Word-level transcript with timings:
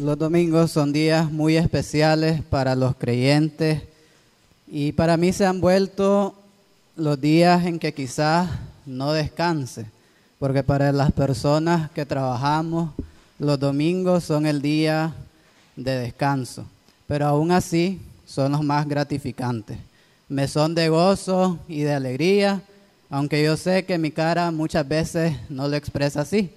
Los 0.00 0.16
domingos 0.16 0.70
son 0.70 0.94
días 0.94 1.30
muy 1.30 1.58
especiales 1.58 2.42
para 2.42 2.74
los 2.74 2.96
creyentes 2.96 3.82
y 4.66 4.92
para 4.92 5.18
mí 5.18 5.30
se 5.30 5.44
han 5.44 5.60
vuelto 5.60 6.34
los 6.96 7.20
días 7.20 7.66
en 7.66 7.78
que 7.78 7.92
quizás 7.92 8.48
no 8.86 9.12
descanse, 9.12 9.84
porque 10.38 10.62
para 10.62 10.90
las 10.90 11.12
personas 11.12 11.90
que 11.90 12.06
trabajamos, 12.06 12.92
los 13.38 13.60
domingos 13.60 14.24
son 14.24 14.46
el 14.46 14.62
día 14.62 15.12
de 15.76 15.98
descanso, 15.98 16.64
pero 17.06 17.26
aún 17.26 17.52
así 17.52 18.00
son 18.24 18.52
los 18.52 18.62
más 18.62 18.88
gratificantes. 18.88 19.76
Me 20.30 20.48
son 20.48 20.74
de 20.74 20.88
gozo 20.88 21.58
y 21.68 21.80
de 21.82 21.92
alegría, 21.92 22.62
aunque 23.10 23.44
yo 23.44 23.54
sé 23.58 23.84
que 23.84 23.98
mi 23.98 24.10
cara 24.10 24.50
muchas 24.50 24.88
veces 24.88 25.36
no 25.50 25.68
lo 25.68 25.76
expresa 25.76 26.22
así, 26.22 26.50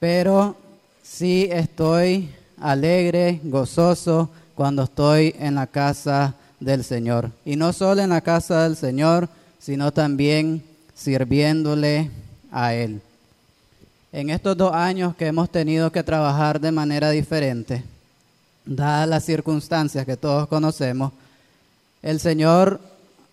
pero 0.00 0.56
sí 1.02 1.46
estoy 1.52 2.30
alegre, 2.60 3.40
gozoso 3.44 4.30
cuando 4.54 4.84
estoy 4.84 5.34
en 5.38 5.54
la 5.54 5.66
casa 5.66 6.34
del 6.60 6.84
Señor. 6.84 7.30
Y 7.44 7.56
no 7.56 7.72
solo 7.72 8.02
en 8.02 8.10
la 8.10 8.20
casa 8.20 8.64
del 8.64 8.76
Señor, 8.76 9.28
sino 9.58 9.92
también 9.92 10.62
sirviéndole 10.94 12.10
a 12.50 12.74
Él. 12.74 13.00
En 14.12 14.30
estos 14.30 14.56
dos 14.56 14.72
años 14.72 15.14
que 15.14 15.26
hemos 15.26 15.50
tenido 15.50 15.92
que 15.92 16.02
trabajar 16.02 16.60
de 16.60 16.72
manera 16.72 17.10
diferente, 17.10 17.84
dadas 18.64 19.08
las 19.08 19.24
circunstancias 19.24 20.04
que 20.06 20.16
todos 20.16 20.48
conocemos, 20.48 21.12
el 22.02 22.18
Señor 22.20 22.80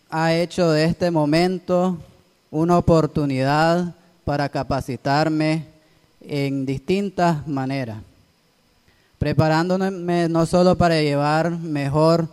ha 0.10 0.34
hecho 0.34 0.70
de 0.71 0.85
este 0.85 1.12
momento 1.12 1.98
una 2.52 2.77
oportunidad 2.77 3.96
para 4.23 4.49
capacitarme 4.49 5.66
en 6.21 6.66
distintas 6.66 7.48
maneras, 7.48 7.98
preparándome 9.25 10.29
no 10.29 10.45
solo 10.45 10.77
para 10.77 11.02
llevar 11.02 11.49
mejor 11.49 12.27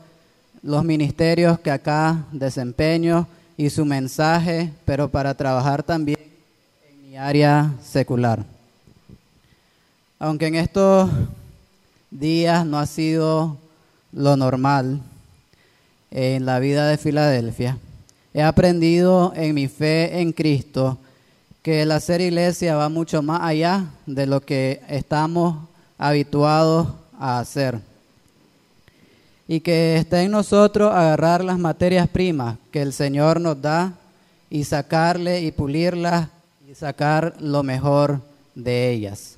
los 0.62 0.84
ministerios 0.84 1.58
que 1.58 1.70
acá 1.70 2.26
desempeño 2.32 3.26
y 3.56 3.70
su 3.70 3.86
mensaje, 3.86 4.70
pero 4.84 5.08
para 5.08 5.32
trabajar 5.32 5.82
también 5.82 6.18
en 6.86 7.00
mi 7.00 7.16
área 7.16 7.72
secular. 7.82 8.44
Aunque 10.18 10.48
en 10.48 10.56
estos 10.56 11.10
días 12.10 12.66
no 12.66 12.78
ha 12.78 12.84
sido 12.84 13.56
lo 14.12 14.36
normal 14.36 15.00
en 16.10 16.44
la 16.44 16.58
vida 16.58 16.88
de 16.88 16.98
Filadelfia, 16.98 17.78
he 18.34 18.42
aprendido 18.42 19.32
en 19.34 19.54
mi 19.54 19.66
fe 19.66 20.20
en 20.20 20.30
Cristo 20.34 20.98
que 21.62 21.80
el 21.80 21.92
hacer 21.92 22.20
iglesia 22.20 22.76
va 22.76 22.90
mucho 22.90 23.22
más 23.22 23.40
allá 23.40 23.86
de 24.04 24.26
lo 24.26 24.42
que 24.42 24.82
estamos 24.90 25.71
habituados 26.02 26.88
a 27.16 27.38
hacer. 27.38 27.78
Y 29.46 29.60
que 29.60 29.96
está 29.96 30.22
en 30.22 30.32
nosotros 30.32 30.92
agarrar 30.92 31.44
las 31.44 31.58
materias 31.58 32.08
primas 32.08 32.56
que 32.72 32.82
el 32.82 32.92
Señor 32.92 33.40
nos 33.40 33.62
da 33.62 33.92
y 34.50 34.64
sacarle 34.64 35.42
y 35.42 35.52
pulirlas 35.52 36.28
y 36.68 36.74
sacar 36.74 37.36
lo 37.38 37.62
mejor 37.62 38.20
de 38.56 38.90
ellas. 38.90 39.36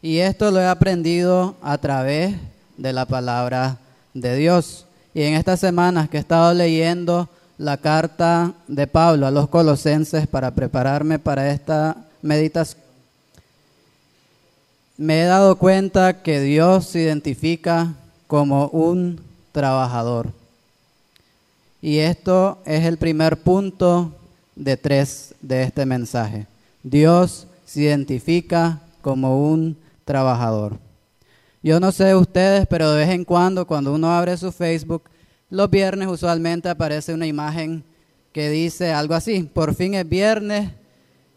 Y 0.00 0.18
esto 0.18 0.52
lo 0.52 0.60
he 0.60 0.66
aprendido 0.66 1.56
a 1.60 1.78
través 1.78 2.36
de 2.76 2.92
la 2.92 3.06
palabra 3.06 3.78
de 4.14 4.36
Dios. 4.36 4.86
Y 5.14 5.22
en 5.22 5.34
estas 5.34 5.58
semanas 5.58 6.08
que 6.08 6.18
he 6.18 6.20
estado 6.20 6.54
leyendo 6.54 7.28
la 7.58 7.76
carta 7.76 8.52
de 8.68 8.86
Pablo 8.86 9.26
a 9.26 9.32
los 9.32 9.48
colosenses 9.48 10.28
para 10.28 10.52
prepararme 10.52 11.18
para 11.18 11.50
esta 11.50 11.96
meditación, 12.22 12.81
me 15.02 15.22
he 15.22 15.24
dado 15.24 15.56
cuenta 15.56 16.22
que 16.22 16.40
Dios 16.40 16.86
se 16.86 17.00
identifica 17.00 17.92
como 18.28 18.68
un 18.68 19.20
trabajador. 19.50 20.30
Y 21.80 21.98
esto 21.98 22.58
es 22.64 22.84
el 22.84 22.98
primer 22.98 23.38
punto 23.38 24.12
de 24.54 24.76
tres 24.76 25.34
de 25.42 25.64
este 25.64 25.86
mensaje. 25.86 26.46
Dios 26.84 27.48
se 27.66 27.80
identifica 27.80 28.80
como 29.00 29.50
un 29.50 29.76
trabajador. 30.04 30.78
Yo 31.64 31.80
no 31.80 31.90
sé 31.90 32.14
ustedes, 32.14 32.68
pero 32.68 32.92
de 32.92 32.98
vez 32.98 33.10
en 33.10 33.24
cuando, 33.24 33.66
cuando 33.66 33.92
uno 33.92 34.08
abre 34.12 34.36
su 34.36 34.52
Facebook, 34.52 35.02
los 35.50 35.68
viernes 35.68 36.06
usualmente 36.06 36.68
aparece 36.68 37.12
una 37.12 37.26
imagen 37.26 37.82
que 38.32 38.50
dice 38.50 38.92
algo 38.92 39.14
así, 39.14 39.42
por 39.42 39.74
fin 39.74 39.94
es 39.94 40.08
viernes, 40.08 40.70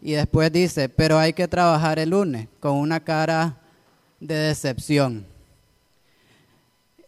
y 0.04 0.12
después 0.12 0.52
dice, 0.52 0.88
pero 0.88 1.18
hay 1.18 1.34
que 1.34 1.48
trabajar 1.48 1.98
el 1.98 2.12
lunes, 2.12 2.48
con 2.60 2.74
una 2.74 3.00
cara 3.00 3.58
de 4.28 4.36
decepción. 4.36 5.26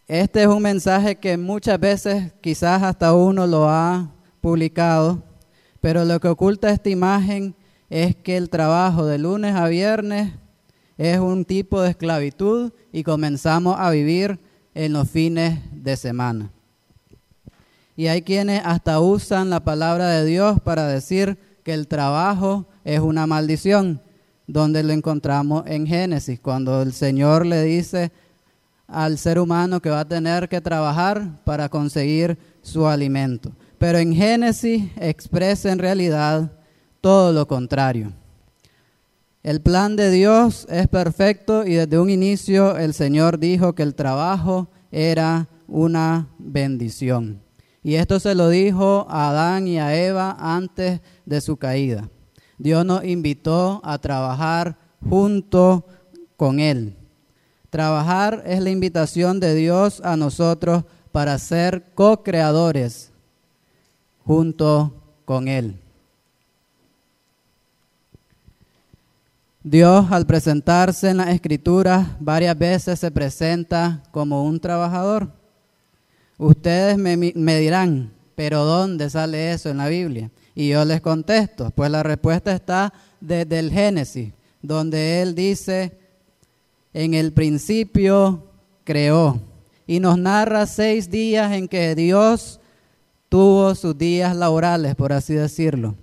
Este 0.07 0.43
es 0.43 0.47
un 0.47 0.61
mensaje 0.61 1.15
que 1.15 1.37
muchas 1.37 1.79
veces 1.79 2.31
quizás 2.41 2.83
hasta 2.83 3.13
uno 3.13 3.45
lo 3.47 3.69
ha 3.69 4.09
publicado, 4.39 5.21
pero 5.81 6.05
lo 6.05 6.19
que 6.19 6.27
oculta 6.27 6.69
esta 6.69 6.89
imagen 6.89 7.55
es 7.89 8.15
que 8.15 8.37
el 8.37 8.49
trabajo 8.49 9.05
de 9.05 9.17
lunes 9.17 9.55
a 9.55 9.67
viernes 9.67 10.33
es 10.97 11.19
un 11.19 11.43
tipo 11.45 11.81
de 11.81 11.89
esclavitud 11.89 12.71
y 12.91 13.03
comenzamos 13.03 13.75
a 13.79 13.89
vivir 13.91 14.39
en 14.73 14.93
los 14.93 15.09
fines 15.09 15.59
de 15.71 15.97
semana. 15.97 16.51
Y 17.95 18.07
hay 18.07 18.21
quienes 18.21 18.61
hasta 18.63 18.99
usan 18.99 19.49
la 19.49 19.63
palabra 19.63 20.09
de 20.09 20.25
Dios 20.25 20.59
para 20.61 20.87
decir 20.87 21.37
que 21.63 21.73
el 21.73 21.87
trabajo 21.87 22.67
es 22.85 22.99
una 22.99 23.27
maldición, 23.27 24.01
donde 24.47 24.81
lo 24.81 24.93
encontramos 24.93 25.63
en 25.67 25.85
Génesis, 25.85 26.39
cuando 26.39 26.81
el 26.81 26.93
Señor 26.93 27.45
le 27.45 27.63
dice 27.63 28.11
al 28.87 29.17
ser 29.17 29.37
humano 29.37 29.81
que 29.81 29.89
va 29.89 29.99
a 29.99 30.07
tener 30.07 30.47
que 30.47 30.61
trabajar 30.61 31.43
para 31.43 31.67
conseguir 31.67 32.37
su 32.61 32.87
alimento. 32.87 33.51
Pero 33.77 33.97
en 33.97 34.15
Génesis 34.15 34.85
expresa 34.95 35.71
en 35.71 35.79
realidad 35.79 36.51
todo 37.01 37.33
lo 37.33 37.47
contrario. 37.47 38.13
El 39.43 39.61
plan 39.61 39.95
de 39.95 40.09
Dios 40.09 40.65
es 40.69 40.87
perfecto 40.87 41.65
y 41.65 41.75
desde 41.75 41.99
un 41.99 42.09
inicio 42.09 42.77
el 42.77 42.93
Señor 42.93 43.39
dijo 43.39 43.75
que 43.75 43.83
el 43.83 43.95
trabajo 43.95 44.69
era 44.91 45.47
una 45.67 46.27
bendición. 46.37 47.41
Y 47.83 47.95
esto 47.95 48.19
se 48.19 48.35
lo 48.35 48.49
dijo 48.49 49.05
a 49.09 49.29
Adán 49.29 49.67
y 49.67 49.79
a 49.79 49.95
Eva 49.95 50.35
antes 50.39 51.01
de 51.25 51.39
su 51.39 51.55
caída. 51.57 52.09
Dios 52.57 52.85
nos 52.85 53.03
invitó 53.03 53.81
a 53.83 53.97
trabajar 53.97 54.77
junto 55.07 55.85
con 56.35 56.59
Él. 56.59 56.95
Trabajar 57.69 58.43
es 58.45 58.61
la 58.61 58.69
invitación 58.69 59.39
de 59.39 59.53
Dios 59.53 60.01
a 60.03 60.15
nosotros 60.15 60.83
para 61.11 61.37
ser 61.37 61.83
co-creadores 61.93 63.11
junto 64.25 64.93
con 65.25 65.47
Él. 65.47 65.79
Dios 69.69 70.11
al 70.11 70.25
presentarse 70.25 71.09
en 71.09 71.17
las 71.17 71.27
escrituras 71.27 72.07
varias 72.21 72.57
veces 72.57 72.99
se 72.99 73.11
presenta 73.11 74.01
como 74.11 74.45
un 74.45 74.61
trabajador. 74.61 75.29
Ustedes 76.37 76.97
me, 76.97 77.57
dirán, 77.59 78.13
pero 78.35 78.63
¿dónde 78.63 79.09
sale 79.09 79.51
eso 79.51 79.69
en 79.69 79.77
la 79.77 79.89
Biblia? 79.89 80.31
Y 80.59 80.69
yo 80.69 80.83
les 80.85 81.01
contesto, 81.01 81.69
pues 81.69 81.91
la 81.91 82.01
respuesta 82.01 82.51
está 82.51 82.91
desde 83.21 83.59
el 83.59 83.71
Génesis, 83.71 84.33
donde 84.59 85.21
Él 85.21 85.35
dice, 85.35 85.99
en 86.95 87.13
el 87.13 87.31
principio 87.31 88.43
creó. 88.83 89.39
Y 89.85 89.99
nos 89.99 90.17
narra 90.17 90.65
seis 90.65 91.11
días 91.11 91.51
en 91.51 91.67
que 91.67 91.93
Dios 91.93 92.59
tuvo 93.29 93.75
sus 93.75 93.95
días 93.99 94.35
laborales, 94.35 94.95
por 94.95 95.13
así 95.13 95.35
decirlo. 95.35 95.93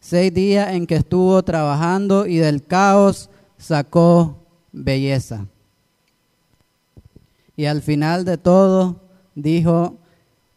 Seis 0.00 0.34
días 0.34 0.70
en 0.74 0.86
que 0.86 0.96
estuvo 0.96 1.42
trabajando 1.42 2.26
y 2.26 2.36
del 2.36 2.62
caos 2.62 3.30
sacó 3.56 4.36
belleza. 4.70 5.46
Y 7.56 7.64
al 7.64 7.80
final 7.80 8.26
de 8.26 8.36
todo, 8.36 9.00
dijo, 9.34 9.96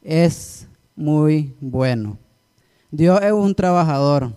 es 0.04 0.68
muy 0.98 1.56
bueno. 1.62 2.18
Dios 2.92 3.22
es 3.22 3.32
un 3.32 3.56
trabajador 3.56 4.34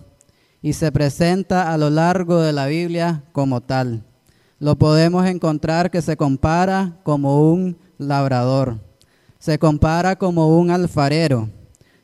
y 0.61 0.71
se 0.71 0.89
presenta 0.89 1.73
a 1.73 1.77
lo 1.77 1.89
largo 1.89 2.39
de 2.39 2.53
la 2.53 2.67
Biblia 2.67 3.23
como 3.33 3.59
tal. 3.61 4.05
Lo 4.59 4.77
podemos 4.77 5.25
encontrar 5.25 5.91
que 5.91 6.01
se 6.01 6.15
compara 6.15 6.97
como 7.03 7.51
un 7.51 7.77
labrador, 7.97 8.79
se 9.39 9.59
compara 9.59 10.15
como 10.15 10.57
un 10.57 10.71
alfarero, 10.71 11.49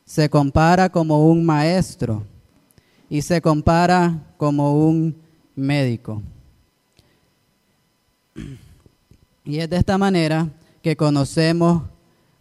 se 0.04 0.30
compara 0.30 0.90
como 0.90 1.26
un 1.26 1.46
maestro 1.46 2.28
y 3.10 3.22
se 3.22 3.42
compara 3.42 4.34
como 4.36 4.86
un 4.86 5.16
médico. 5.56 6.22
Y 9.46 9.60
es 9.60 9.70
de 9.70 9.78
esta 9.78 9.98
manera 9.98 10.50
que 10.82 10.98
conocemos 10.98 11.84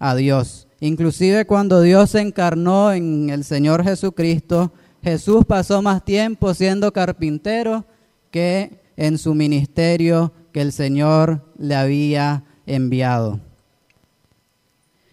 a 0.01 0.17
Dios. 0.17 0.67
Inclusive 0.81 1.45
cuando 1.47 1.83
Dios 1.83 2.11
se 2.11 2.21
encarnó 2.21 2.93
en 2.93 3.29
el 3.29 3.45
Señor 3.45 3.85
Jesucristo, 3.85 4.73
Jesús 5.03 5.45
pasó 5.47 5.83
más 5.83 6.05
tiempo 6.05 6.55
siendo 6.55 6.93
carpintero 6.93 7.85
que 8.31 8.81
en 8.97 9.19
su 9.19 9.35
ministerio 9.35 10.33
que 10.53 10.63
el 10.63 10.73
Señor 10.73 11.45
le 11.59 11.75
había 11.75 12.45
enviado. 12.67 13.41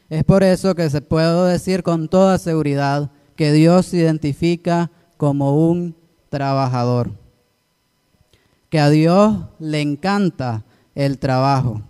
Es 0.10 0.24
por 0.24 0.44
eso 0.44 0.74
que 0.74 0.90
se 0.90 1.02
puedo 1.02 1.46
decir 1.46 1.84
con 1.84 2.08
toda 2.08 2.38
seguridad 2.38 3.12
que 3.36 3.52
Dios 3.52 3.88
se 3.88 3.98
identifica 3.98 4.90
como 5.18 5.70
un 5.70 5.96
trabajador, 6.30 7.12
que 8.70 8.80
a 8.80 8.90
Dios 8.90 9.38
le 9.60 9.82
encanta 9.82 10.64
el 10.96 11.20
trabajo. 11.20 11.82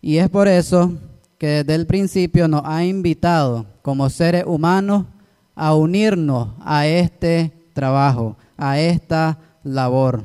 Y 0.00 0.18
es 0.18 0.30
por 0.30 0.46
eso 0.46 0.92
que 1.38 1.46
desde 1.46 1.74
el 1.74 1.86
principio 1.86 2.48
nos 2.48 2.62
ha 2.64 2.84
invitado 2.84 3.66
como 3.82 4.10
seres 4.10 4.44
humanos 4.46 5.06
a 5.54 5.74
unirnos 5.74 6.50
a 6.60 6.86
este 6.86 7.52
trabajo, 7.72 8.36
a 8.56 8.78
esta 8.78 9.38
labor. 9.62 10.24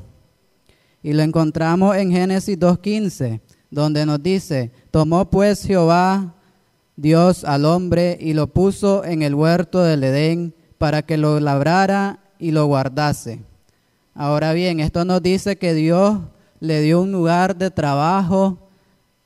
Y 1.02 1.14
lo 1.14 1.22
encontramos 1.22 1.96
en 1.96 2.12
Génesis 2.12 2.60
2.15, 2.60 3.42
donde 3.70 4.06
nos 4.06 4.22
dice, 4.22 4.72
tomó 4.92 5.30
pues 5.30 5.64
Jehová 5.64 6.34
Dios 6.96 7.44
al 7.44 7.66
hombre 7.66 8.18
y 8.20 8.34
lo 8.34 8.48
puso 8.48 9.04
en 9.04 9.24
el 9.24 9.34
huerto 9.34 9.84
del 9.84 10.04
Edén 10.04 10.54
para 10.78 11.02
que 11.02 11.18
lo 11.18 11.40
labrara 11.40 12.20
y 12.38 12.52
lo 12.52 12.66
guardase. 12.66 13.42
Ahora 14.14 14.54
bien, 14.54 14.80
esto 14.80 15.06
nos 15.06 15.24
dice 15.24 15.58
que 15.58 15.74
Dios 15.74 16.20
le 16.60 16.82
dio 16.82 17.02
un 17.02 17.12
lugar 17.12 17.56
de 17.56 17.72
trabajo 17.72 18.60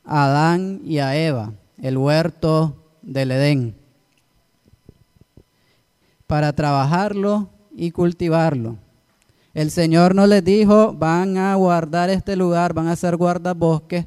a 0.05 0.25
Adán 0.25 0.81
y 0.85 0.99
a 0.99 1.17
Eva, 1.17 1.53
el 1.81 1.97
huerto 1.97 2.75
del 3.01 3.31
Edén, 3.31 3.75
para 6.25 6.53
trabajarlo 6.53 7.49
y 7.75 7.91
cultivarlo. 7.91 8.77
El 9.53 9.71
Señor 9.71 10.13
no 10.13 10.27
les 10.27 10.43
dijo, 10.43 10.93
van 10.93 11.37
a 11.37 11.55
guardar 11.55 12.09
este 12.09 12.35
lugar, 12.35 12.73
van 12.73 12.87
a 12.87 12.95
ser 12.95 13.15
guardabosques, 13.15 14.05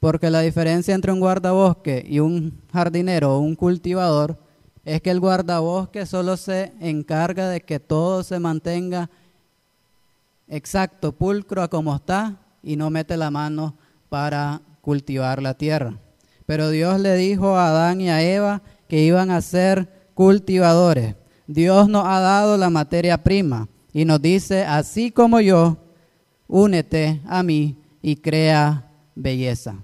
porque 0.00 0.30
la 0.30 0.40
diferencia 0.40 0.94
entre 0.94 1.12
un 1.12 1.20
guardabosque 1.20 2.04
y 2.08 2.20
un 2.20 2.60
jardinero 2.72 3.36
o 3.36 3.38
un 3.38 3.54
cultivador 3.54 4.38
es 4.84 5.02
que 5.02 5.10
el 5.10 5.20
guardabosque 5.20 6.06
solo 6.06 6.36
se 6.36 6.72
encarga 6.80 7.48
de 7.48 7.60
que 7.60 7.78
todo 7.78 8.22
se 8.22 8.40
mantenga 8.40 9.10
exacto, 10.48 11.12
pulcro 11.12 11.62
a 11.62 11.68
como 11.68 11.94
está 11.94 12.36
y 12.62 12.76
no 12.76 12.90
mete 12.90 13.16
la 13.16 13.30
mano 13.30 13.74
para 14.08 14.60
cultivar 14.80 15.42
la 15.42 15.54
tierra. 15.54 15.94
Pero 16.50 16.68
Dios 16.70 16.98
le 16.98 17.14
dijo 17.14 17.56
a 17.56 17.68
Adán 17.68 18.00
y 18.00 18.10
a 18.10 18.24
Eva 18.24 18.60
que 18.88 19.04
iban 19.04 19.30
a 19.30 19.40
ser 19.40 19.88
cultivadores. 20.14 21.14
Dios 21.46 21.88
nos 21.88 22.04
ha 22.04 22.18
dado 22.18 22.56
la 22.56 22.68
materia 22.68 23.22
prima 23.22 23.68
y 23.92 24.04
nos 24.04 24.20
dice, 24.20 24.64
así 24.64 25.12
como 25.12 25.40
yo, 25.40 25.76
únete 26.48 27.20
a 27.28 27.44
mí 27.44 27.78
y 28.02 28.16
crea 28.16 28.90
belleza. 29.14 29.76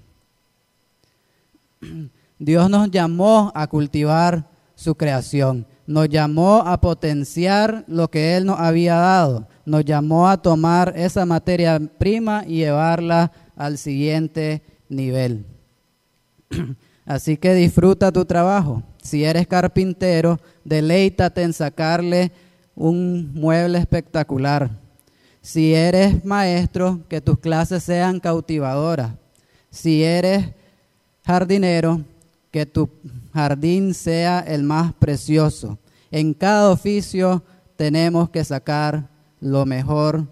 Dios 2.37 2.69
nos 2.69 2.91
llamó 2.91 3.49
a 3.55 3.65
cultivar 3.67 4.49
su 4.75 4.93
creación, 4.93 5.65
nos 5.85 6.09
llamó 6.09 6.57
a 6.65 6.81
potenciar 6.81 7.85
lo 7.87 8.09
que 8.09 8.35
Él 8.35 8.45
nos 8.45 8.59
había 8.59 8.95
dado, 8.95 9.47
nos 9.65 9.85
llamó 9.85 10.27
a 10.27 10.35
tomar 10.35 10.91
esa 10.97 11.25
materia 11.25 11.79
prima 11.97 12.43
y 12.45 12.57
llevarla 12.57 13.31
al 13.55 13.77
siguiente 13.77 14.61
nivel. 14.89 15.45
Así 17.05 17.37
que 17.37 17.53
disfruta 17.53 18.11
tu 18.11 18.25
trabajo. 18.25 18.83
Si 19.01 19.23
eres 19.23 19.47
carpintero, 19.47 20.39
deleítate 20.65 21.43
en 21.43 21.53
sacarle 21.53 22.31
un 22.75 23.33
mueble 23.33 23.77
espectacular. 23.77 24.69
Si 25.41 25.73
eres 25.73 26.25
maestro, 26.25 26.99
que 27.07 27.21
tus 27.21 27.39
clases 27.39 27.83
sean 27.83 28.19
cautivadoras. 28.19 29.13
Si 29.69 30.03
eres 30.03 30.49
jardinero, 31.25 32.01
que 32.51 32.65
tu 32.65 32.89
jardín 33.33 33.93
sea 33.93 34.39
el 34.39 34.63
más 34.63 34.93
precioso. 34.93 35.77
En 36.11 36.33
cada 36.33 36.69
oficio 36.69 37.43
tenemos 37.75 38.29
que 38.29 38.43
sacar 38.43 39.07
lo 39.39 39.65
mejor 39.65 40.27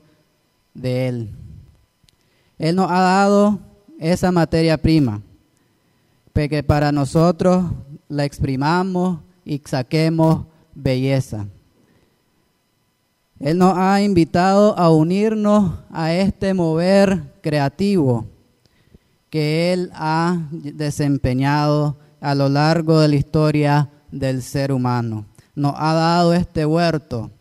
de 0.74 1.08
él. 1.08 1.36
Él 2.58 2.76
nos 2.76 2.90
ha 2.90 3.00
dado 3.00 3.60
esa 4.00 4.32
materia 4.32 4.78
prima, 4.78 5.22
que 6.36 6.64
para 6.64 6.92
nosotros 6.92 7.64
la 8.10 8.26
exprimamos 8.26 9.20
y 9.46 9.62
saquemos 9.66 10.46
belleza. 10.74 11.48
Él 13.40 13.58
nos 13.58 13.78
ha 13.78 14.02
invitado 14.02 14.78
a 14.78 14.92
unirnos 14.92 15.80
a 15.90 16.14
este 16.14 16.54
mover 16.54 17.34
creativo 17.42 18.26
que 19.30 19.72
Él 19.74 19.92
ha 19.94 20.48
desempeñado 20.52 21.98
a 22.20 22.36
lo 22.36 22.50
largo 22.50 23.00
de 23.00 23.08
la 23.08 23.16
historia 23.16 23.90
del 24.12 24.42
ser 24.42 24.74
humano. 24.74 25.26
Nos 25.56 25.74
ha 25.78 25.94
dado 25.94 26.34
este 26.34 26.66
huerto 26.66 27.31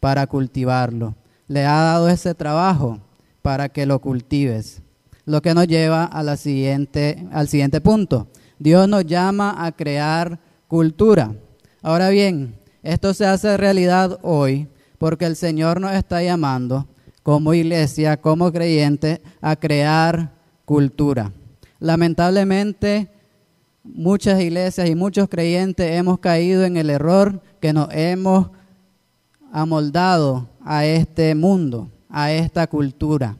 para 0.00 0.26
cultivarlo. 0.26 1.14
Le 1.46 1.64
ha 1.64 1.80
dado 1.80 2.08
ese 2.08 2.34
trabajo 2.34 2.98
para 3.40 3.68
que 3.68 3.86
lo 3.86 4.00
cultives. 4.00 4.81
Lo 5.24 5.40
que 5.40 5.54
nos 5.54 5.66
lleva 5.66 6.04
a 6.04 6.36
siguiente, 6.36 7.26
al 7.30 7.48
siguiente 7.48 7.80
punto. 7.80 8.28
Dios 8.58 8.88
nos 8.88 9.06
llama 9.06 9.54
a 9.64 9.72
crear 9.72 10.38
cultura. 10.68 11.34
Ahora 11.82 12.08
bien, 12.08 12.56
esto 12.82 13.14
se 13.14 13.26
hace 13.26 13.56
realidad 13.56 14.18
hoy 14.22 14.68
porque 14.98 15.24
el 15.24 15.36
Señor 15.36 15.80
nos 15.80 15.92
está 15.92 16.22
llamando 16.22 16.86
como 17.22 17.54
iglesia, 17.54 18.20
como 18.20 18.50
creyente, 18.52 19.20
a 19.40 19.56
crear 19.56 20.32
cultura. 20.64 21.32
Lamentablemente, 21.78 23.08
muchas 23.84 24.40
iglesias 24.40 24.88
y 24.88 24.94
muchos 24.94 25.28
creyentes 25.28 25.92
hemos 25.92 26.18
caído 26.18 26.64
en 26.64 26.76
el 26.76 26.90
error 26.90 27.40
que 27.60 27.72
nos 27.72 27.88
hemos 27.92 28.50
amoldado 29.52 30.48
a 30.64 30.84
este 30.84 31.34
mundo, 31.34 31.90
a 32.08 32.32
esta 32.32 32.66
cultura. 32.66 33.36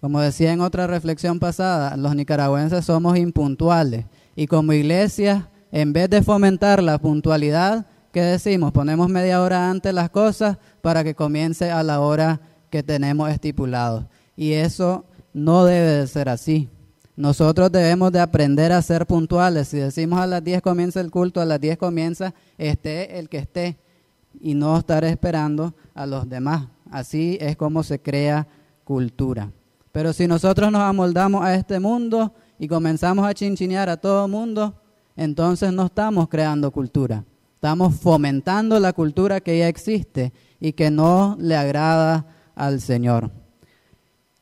Como 0.00 0.20
decía 0.20 0.52
en 0.52 0.60
otra 0.60 0.86
reflexión 0.86 1.40
pasada, 1.40 1.96
los 1.96 2.14
nicaragüenses 2.14 2.84
somos 2.84 3.18
impuntuales 3.18 4.06
y 4.36 4.46
como 4.46 4.72
iglesia, 4.72 5.50
en 5.72 5.92
vez 5.92 6.08
de 6.08 6.22
fomentar 6.22 6.82
la 6.82 6.98
puntualidad, 6.98 7.86
¿qué 8.12 8.22
decimos? 8.22 8.72
Ponemos 8.72 9.08
media 9.08 9.42
hora 9.42 9.68
antes 9.68 9.92
las 9.92 10.10
cosas 10.10 10.58
para 10.80 11.02
que 11.02 11.16
comience 11.16 11.70
a 11.70 11.82
la 11.82 12.00
hora 12.00 12.40
que 12.70 12.82
tenemos 12.84 13.28
estipulado. 13.30 14.08
Y 14.36 14.52
eso 14.52 15.04
no 15.32 15.64
debe 15.64 15.88
de 15.88 16.06
ser 16.06 16.28
así. 16.28 16.68
Nosotros 17.16 17.72
debemos 17.72 18.12
de 18.12 18.20
aprender 18.20 18.70
a 18.70 18.80
ser 18.80 19.04
puntuales. 19.04 19.66
Si 19.66 19.78
decimos 19.78 20.20
a 20.20 20.26
las 20.28 20.44
10 20.44 20.62
comienza 20.62 21.00
el 21.00 21.10
culto, 21.10 21.40
a 21.40 21.44
las 21.44 21.60
10 21.60 21.76
comienza, 21.76 22.32
esté 22.56 23.18
el 23.18 23.28
que 23.28 23.38
esté, 23.38 23.76
y 24.40 24.54
no 24.54 24.78
estar 24.78 25.04
esperando 25.04 25.74
a 25.94 26.06
los 26.06 26.28
demás. 26.28 26.68
Así 26.90 27.36
es 27.40 27.56
como 27.56 27.82
se 27.82 28.00
crea 28.00 28.46
cultura. 28.84 29.50
Pero 29.92 30.12
si 30.12 30.26
nosotros 30.26 30.70
nos 30.70 30.82
amoldamos 30.82 31.44
a 31.44 31.54
este 31.54 31.80
mundo 31.80 32.34
y 32.58 32.68
comenzamos 32.68 33.26
a 33.26 33.34
chinchinear 33.34 33.88
a 33.88 33.96
todo 33.96 34.28
mundo, 34.28 34.74
entonces 35.16 35.72
no 35.72 35.86
estamos 35.86 36.28
creando 36.28 36.70
cultura. 36.70 37.24
Estamos 37.54 37.96
fomentando 37.96 38.78
la 38.78 38.92
cultura 38.92 39.40
que 39.40 39.58
ya 39.58 39.68
existe 39.68 40.32
y 40.60 40.72
que 40.72 40.90
no 40.90 41.36
le 41.40 41.56
agrada 41.56 42.26
al 42.54 42.80
Señor. 42.80 43.30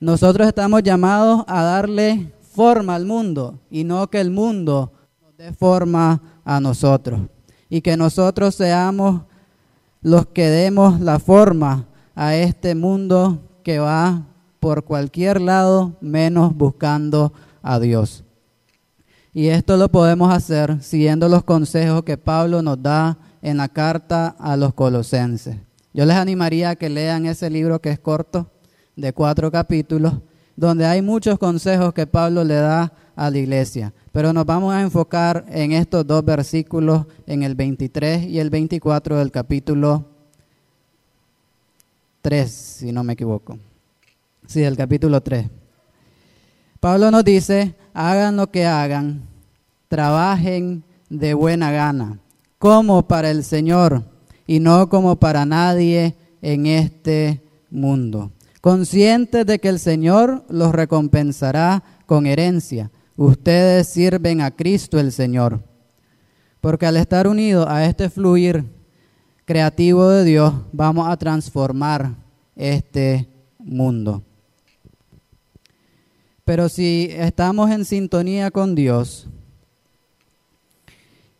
Nosotros 0.01 0.47
estamos 0.47 0.83
llamados 0.83 1.45
a 1.47 1.63
darle 1.63 2.35
forma 2.53 2.95
al 2.95 3.07
mundo 3.07 3.61
y 3.71 3.85
no 3.85 4.09
que 4.11 4.21
el 4.21 4.31
mundo 4.31 4.93
nos 5.23 5.37
dé 5.37 5.53
forma 5.53 6.21
a 6.45 6.61
nosotros. 6.61 7.21
Y 7.69 7.81
que 7.81 7.97
nosotros 7.97 8.55
seamos 8.55 9.23
los 10.03 10.27
que 10.27 10.49
demos 10.49 11.01
la 11.01 11.19
forma 11.19 11.87
a 12.15 12.37
este 12.37 12.75
mundo 12.75 13.41
que 13.65 13.79
va 13.79 14.27
por 14.67 14.83
cualquier 14.83 15.41
lado 15.41 15.95
menos 16.01 16.53
buscando 16.57 17.33
a 17.63 17.79
Dios. 17.79 18.25
Y 19.33 19.47
esto 19.47 19.77
lo 19.77 19.89
podemos 19.89 20.35
hacer 20.35 20.83
siguiendo 20.83 21.29
los 21.29 21.45
consejos 21.45 22.03
que 22.03 22.19
Pablo 22.19 22.63
nos 22.63 22.83
da 22.83 23.17
en 23.43 23.59
la 23.59 23.69
carta 23.69 24.35
a 24.41 24.57
los 24.57 24.75
colosenses. 24.75 25.55
Yo 25.95 26.05
les 26.05 26.17
animaría 26.17 26.71
a 26.71 26.75
que 26.75 26.89
lean 26.89 27.27
ese 27.27 27.49
libro 27.49 27.81
que 27.81 27.91
es 27.91 28.01
corto, 28.01 28.51
de 28.97 29.13
cuatro 29.13 29.53
capítulos, 29.53 30.15
donde 30.57 30.85
hay 30.85 31.01
muchos 31.01 31.39
consejos 31.39 31.95
que 31.95 32.09
Pablo 32.09 32.43
le 32.43 32.57
da 32.57 32.93
a 33.15 33.31
la 33.31 33.39
iglesia. 33.39 33.95
Pero 34.11 34.33
nos 34.33 34.47
vamos 34.47 34.75
a 34.75 34.83
enfocar 34.83 35.45
en 35.49 35.71
estos 35.71 36.05
dos 36.05 36.25
versículos, 36.25 37.07
en 37.29 37.45
el 37.45 37.55
23 37.55 38.25
y 38.25 38.41
el 38.41 38.51
24 38.51 39.19
del 39.19 39.31
capítulo 39.31 40.07
3, 42.21 42.51
si 42.51 42.91
no 42.91 43.05
me 43.05 43.13
equivoco. 43.13 43.61
Sí, 44.47 44.61
del 44.61 44.77
capítulo 44.77 45.21
3. 45.21 45.49
Pablo 46.81 47.11
nos 47.11 47.25
dice, 47.25 47.75
hagan 47.95 48.37
lo 48.37 48.51
que 48.51 48.67
hagan, 48.67 49.23
trabajen 49.89 50.85
de 51.09 51.35
buena 51.35 51.71
gana, 51.71 52.19
como 52.59 53.07
para 53.07 53.31
el 53.31 53.45
Señor 53.45 54.05
y 54.47 54.61
no 54.61 54.89
como 54.89 55.17
para 55.17 55.45
nadie 55.45 56.15
en 56.43 56.67
este 56.67 57.43
mundo 57.71 58.31
conscientes 58.67 59.47
de 59.47 59.61
que 59.61 59.69
el 59.69 59.79
Señor 59.79 60.45
los 60.49 60.73
recompensará 60.73 61.85
con 62.05 62.27
herencia. 62.27 62.91
Ustedes 63.15 63.87
sirven 63.87 64.41
a 64.41 64.51
Cristo 64.51 64.99
el 64.99 65.13
Señor. 65.13 65.63
Porque 66.61 66.85
al 66.85 66.97
estar 66.97 67.29
unidos 67.29 67.65
a 67.69 67.85
este 67.85 68.11
fluir 68.11 68.65
creativo 69.45 70.09
de 70.09 70.25
Dios, 70.25 70.53
vamos 70.73 71.07
a 71.09 71.17
transformar 71.17 72.17
este 72.57 73.29
mundo. 73.61 74.25
Pero 76.47 76.69
si 76.69 77.09
estamos 77.11 77.73
en 77.73 77.85
sintonía 77.85 78.53
con 78.53 78.77
Dios 78.77 79.27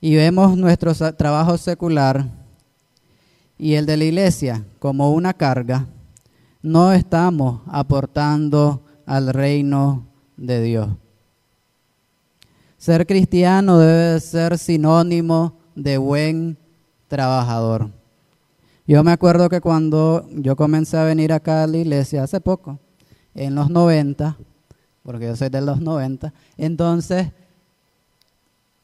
y 0.01 0.17
vemos 0.17 0.59
nuestro 0.59 0.93
trabajo 1.15 1.57
secular 1.59 2.27
y 3.57 3.75
el 3.75 3.87
de 3.87 3.99
la 3.99 4.05
iglesia 4.05 4.65
como 4.81 5.13
una 5.13 5.33
carga, 5.33 5.87
no 6.61 6.93
estamos 6.93 7.61
aportando 7.69 8.83
al 9.07 9.33
reino 9.33 10.09
de 10.37 10.61
Dios. 10.61 10.89
Ser 12.77 13.07
cristiano 13.07 13.79
debe 13.79 14.19
ser 14.19 14.59
sinónimo 14.59 15.57
de 15.77 15.99
buen 15.99 16.59
trabajador. 17.07 17.91
Yo 18.89 19.05
me 19.05 19.13
acuerdo 19.13 19.49
que 19.49 19.61
cuando 19.61 20.27
yo 20.33 20.57
comencé 20.57 20.97
a 20.97 21.05
venir 21.05 21.33
acá 21.33 21.63
a 21.63 21.69
la 21.69 21.77
iglesia 21.77 22.25
hace 22.25 22.41
poco, 22.41 22.81
en 23.37 23.55
los 23.55 23.71
90, 23.71 24.37
porque 25.07 25.27
yo 25.27 25.37
soy 25.37 25.51
de 25.51 25.61
los 25.61 25.81
90, 25.81 26.35
entonces 26.57 27.29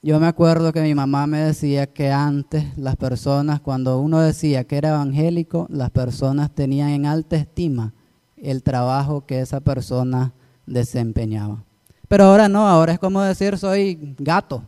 yo 0.02 0.20
me 0.20 0.28
acuerdo 0.28 0.72
que 0.72 0.80
mi 0.80 0.94
mamá 0.94 1.26
me 1.26 1.38
decía 1.38 1.88
que 1.88 2.12
antes 2.12 2.78
las 2.78 2.94
personas, 2.94 3.60
cuando 3.60 3.98
uno 3.98 4.20
decía 4.20 4.62
que 4.62 4.76
era 4.76 4.90
evangélico, 4.90 5.66
las 5.68 5.90
personas 5.90 6.54
tenían 6.54 6.90
en 6.90 7.06
alta 7.06 7.34
estima 7.34 7.92
el 8.36 8.62
trabajo 8.62 9.26
que 9.26 9.40
esa 9.40 9.58
persona 9.58 10.32
desempeñaba. 10.64 11.64
Pero 12.06 12.26
ahora 12.26 12.48
no, 12.48 12.68
ahora 12.68 12.92
es 12.92 13.00
como 13.00 13.20
decir 13.20 13.58
soy 13.58 14.14
gato. 14.16 14.62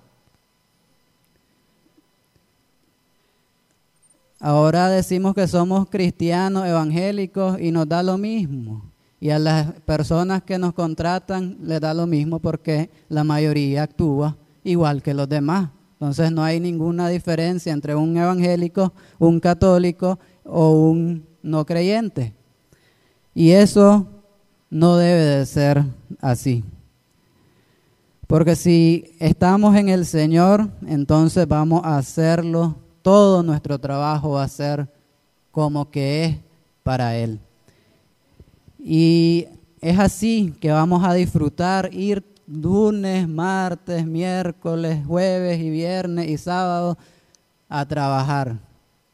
Ahora 4.41 4.89
decimos 4.89 5.37
que 5.37 5.47
somos 5.47 5.89
cristianos 5.89 6.67
evangélicos 6.67 7.61
y 7.61 7.71
nos 7.71 7.89
da 7.89 8.03
lo 8.03 8.19
mismo. 8.19 8.94
Y 9.25 9.31
a 9.31 9.39
las 9.39 9.73
personas 9.87 10.43
que 10.43 10.59
nos 10.59 10.75
contratan 10.75 11.57
les 11.63 11.81
da 11.81 11.95
lo 11.95 12.07
mismo 12.07 12.41
porque 12.41 12.91
la 13.09 13.25
mayoría 13.25 13.85
actúa 13.85 14.37
igual 14.63 15.03
que 15.03 15.15
los 15.15 15.27
demás. 15.27 15.71
Entonces 15.95 16.31
no 16.31 16.45
hay 16.45 16.61
ninguna 16.61 17.09
diferencia 17.09 17.73
entre 17.73 17.95
un 17.95 18.15
evangélico, 18.19 18.93
un 19.19 19.41
católico 19.41 20.19
o 20.45 20.73
un 20.91 21.27
no 21.43 21.65
creyente. 21.65 22.35
Y 23.35 23.53
eso 23.53 24.07
no 24.69 24.99
debe 24.99 25.23
de 25.23 25.47
ser 25.47 25.83
así. 26.21 26.63
Porque 28.27 28.55
si 28.55 29.17
estamos 29.21 29.75
en 29.77 29.89
el 29.89 30.05
Señor, 30.05 30.69
entonces 30.87 31.49
vamos 31.49 31.81
a 31.83 31.97
hacerlo 31.97 32.77
todo 33.01 33.43
nuestro 33.43 33.79
trabajo 33.79 34.33
va 34.33 34.43
a 34.43 34.49
ser 34.49 34.87
como 35.51 35.91
que 35.91 36.27
es 36.27 36.37
para 36.83 37.17
Él. 37.17 37.41
Y 38.87 39.47
es 39.81 39.99
así 39.99 40.55
que 40.61 40.71
vamos 40.71 41.03
a 41.05 41.15
disfrutar 41.15 41.89
ir 41.95 42.23
lunes, 42.47 43.27
martes, 43.27 44.07
miércoles, 44.07 45.03
jueves 45.07 45.59
y 45.59 45.71
viernes 45.71 46.29
y 46.29 46.37
sábado 46.37 46.99
a 47.67 47.89
trabajar. 47.89 48.59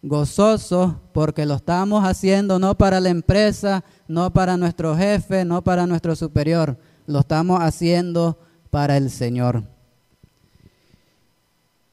Gozosos 0.02 0.94
porque 1.12 1.46
lo 1.46 1.54
estamos 1.54 2.04
haciendo 2.04 2.58
no 2.58 2.76
para 2.76 2.98
la 2.98 3.10
empresa, 3.10 3.84
no 4.08 4.32
para 4.32 4.56
nuestro 4.56 4.96
jefe, 4.96 5.44
no 5.44 5.62
para 5.62 5.86
nuestro 5.86 6.16
superior. 6.16 6.76
Lo 7.06 7.20
estamos 7.20 7.60
haciendo 7.60 8.40
para 8.70 8.96
el 8.96 9.08
Señor. 9.08 9.62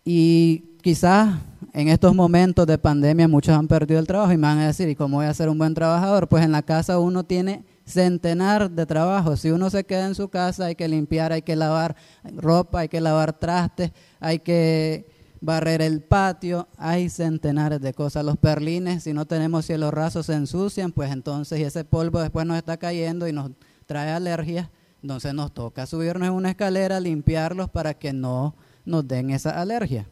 Y 0.04 0.64
quizás 0.88 1.36
en 1.74 1.90
estos 1.90 2.16
momentos 2.16 2.66
de 2.66 2.78
pandemia 2.78 3.28
muchos 3.28 3.54
han 3.54 3.68
perdido 3.68 4.00
el 4.00 4.08
trabajo 4.08 4.32
y 4.32 4.38
me 4.38 4.48
van 4.48 4.60
a 4.60 4.68
decir, 4.68 4.88
¿y 4.88 4.96
cómo 4.96 5.18
voy 5.18 5.26
a 5.26 5.34
ser 5.34 5.50
un 5.50 5.58
buen 5.58 5.74
trabajador? 5.74 6.30
Pues 6.30 6.46
en 6.46 6.54
la 6.54 6.62
casa 6.62 6.98
uno 6.98 7.26
tiene 7.26 7.66
centenar 7.86 8.72
de 8.72 8.86
trabajos. 8.86 9.42
Si 9.42 9.52
uno 9.52 9.70
se 9.70 9.84
queda 9.84 10.06
en 10.06 10.16
su 10.16 10.30
casa 10.30 10.68
hay 10.68 10.76
que 10.76 10.88
limpiar, 10.88 11.34
hay 11.34 11.42
que 11.42 11.58
lavar 11.58 11.98
ropa, 12.38 12.80
hay 12.80 12.88
que 12.88 13.02
lavar 13.02 13.38
trastes, 13.38 13.92
hay 14.22 14.40
que 14.40 15.10
barrer 15.42 15.82
el 15.82 16.00
patio, 16.04 16.70
hay 16.78 17.10
centenares 17.10 17.82
de 17.82 17.94
cosas. 17.94 18.24
Los 18.24 18.38
perlines, 18.38 19.04
si 19.04 19.12
no 19.12 19.26
tenemos 19.26 19.66
cielos 19.66 19.94
rasos, 19.94 20.28
se 20.28 20.36
ensucian, 20.36 20.94
pues 20.94 21.12
entonces 21.12 21.60
y 21.60 21.64
ese 21.64 21.84
polvo 21.84 22.22
después 22.22 22.46
nos 22.46 22.56
está 22.56 22.78
cayendo 22.78 23.28
y 23.28 23.34
nos 23.34 23.52
trae 23.88 24.12
alergias. 24.12 24.70
Entonces 25.02 25.34
nos 25.34 25.54
toca 25.54 25.86
subirnos 25.86 26.30
en 26.30 26.34
una 26.34 26.52
escalera, 26.52 27.02
limpiarlos 27.02 27.70
para 27.70 27.94
que 27.94 28.14
no 28.14 28.56
nos 28.86 29.06
den 29.06 29.32
esa 29.32 29.50
alergia. 29.50 30.08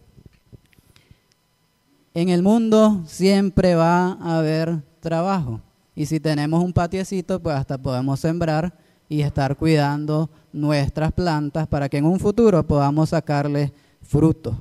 En 2.16 2.30
el 2.30 2.42
mundo 2.42 3.04
siempre 3.06 3.76
va 3.76 4.14
a 4.14 4.38
haber 4.38 4.82
trabajo. 5.02 5.60
Y 5.94 6.06
si 6.06 6.22
tenemos 6.22 6.64
un 6.64 6.72
patiecito, 6.72 7.42
pues 7.42 7.58
hasta 7.58 7.78
podemos 7.78 8.22
sembrar 8.22 8.74
y 9.10 9.20
estar 9.20 9.58
cuidando 9.58 10.30
nuestras 10.54 11.12
plantas 11.12 11.68
para 11.68 11.90
que 11.90 11.98
en 11.98 12.06
un 12.06 12.18
futuro 12.22 12.66
podamos 12.66 13.10
sacarle 13.10 13.74
frutos. 14.02 14.56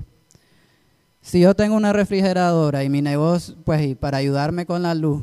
Si 1.23 1.41
yo 1.41 1.55
tengo 1.55 1.77
una 1.77 1.93
refrigeradora 1.93 2.83
y 2.83 2.89
mi 2.89 3.01
negocio, 3.01 3.55
pues 3.65 3.87
y 3.87 3.95
para 3.95 4.19
ayudarme 4.19 4.67
con 4.67 4.83
la 4.83 4.97
luz, 4.97 5.23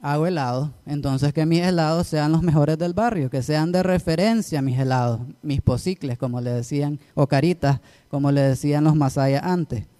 hago 0.00 0.28
helado, 0.28 0.72
entonces 0.86 1.32
que 1.32 1.44
mis 1.44 1.62
helados 1.62 2.06
sean 2.06 2.30
los 2.30 2.42
mejores 2.42 2.78
del 2.78 2.94
barrio, 2.94 3.30
que 3.30 3.42
sean 3.42 3.72
de 3.72 3.82
referencia 3.82 4.62
mis 4.62 4.78
helados, 4.78 5.22
mis 5.42 5.60
posicles, 5.60 6.18
como 6.18 6.40
le 6.40 6.52
decían, 6.52 7.00
o 7.14 7.26
caritas, 7.26 7.80
como 8.08 8.30
le 8.30 8.42
decían 8.42 8.84
los 8.84 8.94
masayas 8.94 9.42
antes. 9.42 9.91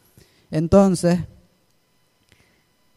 Entonces, 0.52 1.18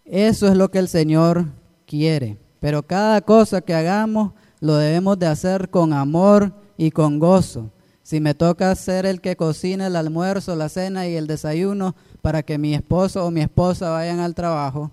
eso 0.03 0.47
es 0.49 0.57
lo 0.57 0.69
que 0.69 0.77
el 0.77 0.89
Señor 0.89 1.45
quiere. 1.87 2.37
Pero 2.59 2.83
cada 2.83 3.21
cosa 3.21 3.61
que 3.61 3.73
hagamos 3.73 4.33
lo 4.59 4.75
debemos 4.75 5.17
de 5.17 5.27
hacer 5.27 5.69
con 5.69 5.93
amor 5.93 6.51
y 6.77 6.91
con 6.91 7.17
gozo. 7.17 7.69
Si 8.03 8.19
me 8.19 8.33
toca 8.33 8.75
ser 8.75 9.05
el 9.05 9.21
que 9.21 9.37
cocina 9.37 9.87
el 9.87 9.95
almuerzo, 9.95 10.53
la 10.57 10.67
cena 10.67 11.07
y 11.07 11.15
el 11.15 11.27
desayuno 11.27 11.95
para 12.21 12.43
que 12.43 12.57
mi 12.57 12.75
esposo 12.75 13.25
o 13.25 13.31
mi 13.31 13.39
esposa 13.39 13.89
vayan 13.89 14.19
al 14.19 14.35
trabajo, 14.35 14.91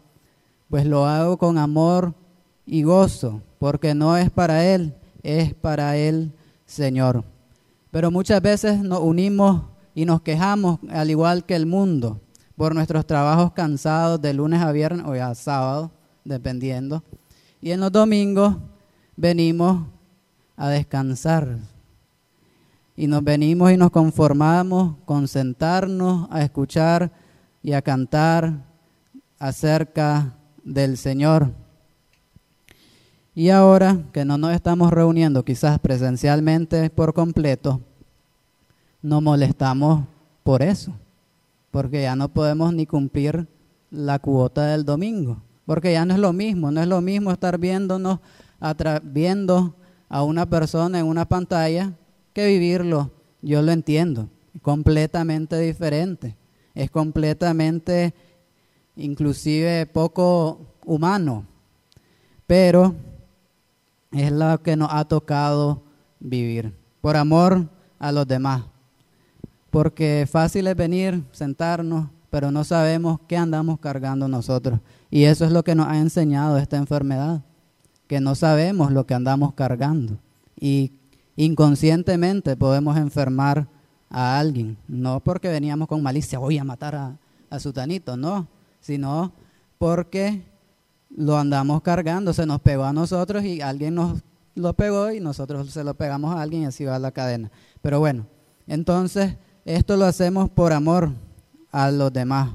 pues 0.71 0.87
lo 0.87 1.05
hago 1.05 1.39
con 1.39 1.59
amor 1.59 2.15
y 2.65 2.85
gozo, 2.85 3.43
porque 3.59 3.93
no 3.93 4.17
es 4.17 4.31
para 4.31 4.65
Él, 4.65 4.95
es 5.25 5.53
para 5.53 5.97
el 5.97 6.31
Señor. 6.65 7.25
Pero 7.91 8.13
muchas 8.13 8.41
veces 8.41 8.83
nos 8.83 9.01
unimos 9.01 9.63
y 9.97 10.05
nos 10.05 10.23
quejamos 10.23 10.79
al 10.91 11.11
igual 11.11 11.45
que 11.45 11.57
el 11.57 11.67
mundo 11.67 12.21
por 12.63 12.77
nuestros 12.77 13.05
trabajos 13.05 13.51
cansados 13.55 14.23
de 14.23 14.33
lunes 14.33 14.63
a 14.63 14.71
viernes 14.71 15.05
o 15.05 15.15
a 15.15 15.35
sábado, 15.35 15.91
dependiendo. 16.25 17.03
Y 17.61 17.73
en 17.73 17.81
los 17.81 17.91
domingos 17.91 18.57
venimos 19.17 19.85
a 20.57 20.69
descansar. 20.69 21.59
Y 22.95 23.09
nos 23.09 23.25
venimos 23.25 23.73
y 23.73 23.77
nos 23.77 23.91
conformamos 23.91 24.95
con 25.05 25.27
sentarnos 25.27 26.29
a 26.31 26.45
escuchar 26.45 27.11
y 27.65 27.73
a 27.73 27.83
cantar 27.83 28.65
acerca 29.41 30.33
del 30.63 30.99
Señor. 30.99 31.51
Y 33.35 33.49
ahora 33.49 34.05
que 34.13 34.25
no 34.25 34.39
nos 34.39 34.55
estamos 34.55 34.93
reuniendo 34.93 35.45
quizás 35.45 35.81
presencialmente 35.81 36.91
por 36.91 37.13
completo, 37.13 37.81
nos 39.03 39.21
molestamos 39.21 40.05
por 40.45 40.63
eso 40.63 40.95
porque 41.73 42.03
ya 42.03 42.15
no 42.15 42.29
podemos 42.29 42.73
ni 42.73 42.87
cumplir 42.87 43.49
la 43.91 44.21
cuota 44.21 44.67
del 44.67 44.85
domingo, 44.85 45.43
porque 45.67 45.93
ya 45.93 46.05
no 46.05 46.15
es 46.15 46.21
lo 46.21 46.33
mismo, 46.33 46.71
no 46.71 46.81
es 46.81 46.87
lo 46.87 47.01
mismo 47.01 47.33
estar 47.33 47.59
viéndonos, 47.59 48.21
viendo 49.03 49.75
a 50.09 50.23
una 50.23 50.49
persona 50.49 51.01
en 51.01 51.07
una 51.07 51.25
pantalla 51.25 51.95
que 52.35 52.47
vivirlo. 52.47 53.11
Yo 53.41 53.63
lo 53.63 53.73
entiendo, 53.73 54.29
completamente 54.61 55.59
diferente, 55.59 56.37
es 56.75 56.91
completamente 56.91 58.15
inclusive 58.95 59.87
poco 59.87 60.61
humano, 60.85 61.47
pero 62.47 62.95
es 64.13 64.31
lo 64.31 64.63
que 64.63 64.77
nos 64.77 64.91
ha 64.93 65.07
tocado 65.07 65.83
vivir, 66.21 66.75
por 67.01 67.17
amor 67.17 67.67
a 67.99 68.13
los 68.13 68.29
demás 68.29 68.65
porque 69.73 70.29
fácil 70.31 70.67
es 70.67 70.77
venir, 70.77 71.25
sentarnos, 71.33 72.11
pero 72.29 72.51
no 72.51 72.63
sabemos 72.63 73.21
qué 73.27 73.39
andamos 73.39 73.81
cargando 73.81 74.29
nosotros. 74.29 74.79
Y 75.11 75.25
eso 75.25 75.47
es 75.47 75.51
lo 75.51 75.65
que 75.65 75.75
nos 75.75 75.89
ha 75.89 75.97
enseñado 75.97 76.59
esta 76.59 76.77
enfermedad, 76.77 77.41
que 78.07 78.21
no 78.21 78.35
sabemos 78.35 78.93
lo 78.93 79.07
que 79.07 79.15
andamos 79.15 79.55
cargando. 79.55 80.19
Y 80.61 80.93
inconscientemente 81.37 82.55
podemos 82.55 82.99
enfermar 82.99 83.67
a 84.11 84.39
alguien, 84.39 84.77
no 84.89 85.21
porque 85.21 85.49
veníamos 85.49 85.89
con 85.89 86.03
malicia, 86.03 86.39
voy 86.39 86.59
a 86.59 86.65
matar 86.65 86.95
a, 86.95 87.17
a 87.49 87.59
Sutanito, 87.59 88.15
no, 88.15 88.49
sino 88.79 89.33
porque 89.79 90.43
lo 91.17 91.39
andamos 91.39 91.81
cargando, 91.81 92.35
se 92.35 92.45
nos 92.45 92.61
pegó 92.61 92.85
a 92.85 92.93
nosotros 92.93 93.43
y 93.43 93.63
alguien 93.63 93.95
nos 93.95 94.21
lo 94.55 94.75
pegó 94.75 95.11
y 95.11 95.21
nosotros 95.21 95.71
se 95.71 95.83
lo 95.83 95.95
pegamos 95.95 96.37
a 96.37 96.43
alguien 96.43 96.65
y 96.65 96.67
así 96.67 96.85
va 96.85 96.99
la 96.99 97.11
cadena. 97.11 97.51
Pero 97.81 98.01
bueno, 98.01 98.27
entonces 98.67 99.37
esto 99.65 99.97
lo 99.97 100.05
hacemos 100.05 100.51
por 100.51 100.73
amor 100.73 101.11
a 101.71 101.91
los 101.91 102.13
demás. 102.13 102.51